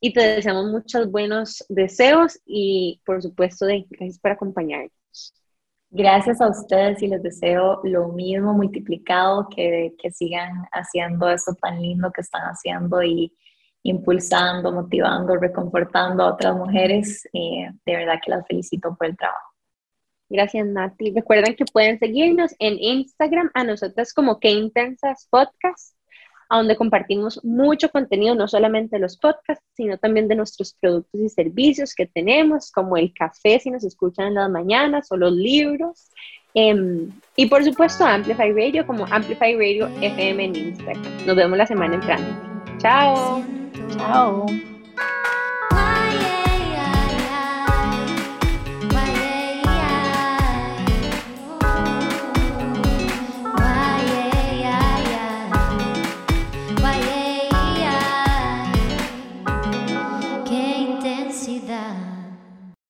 [0.00, 5.34] Y te deseamos muchos buenos deseos y, por supuesto, de, gracias por acompañarnos.
[5.90, 11.80] Gracias a ustedes y les deseo lo mismo multiplicado, que, que sigan haciendo esto tan
[11.80, 13.32] lindo que están haciendo y
[13.82, 17.26] impulsando, motivando, reconfortando a otras mujeres.
[17.32, 19.48] Eh, de verdad que las felicito por el trabajo.
[20.28, 21.10] Gracias, Nati.
[21.14, 25.97] Recuerden que pueden seguirnos en Instagram a nosotras como Que Intensas Podcast
[26.48, 31.20] a donde compartimos mucho contenido, no solamente de los podcasts, sino también de nuestros productos
[31.20, 35.32] y servicios que tenemos, como el café, si nos escuchan en las mañanas, o los
[35.32, 36.10] libros.
[36.54, 41.26] Em, y por supuesto, Amplify Radio, como Amplify Radio FM en Instagram.
[41.26, 42.30] Nos vemos la semana entrante.
[42.78, 43.44] Chao.
[43.96, 44.46] Chao.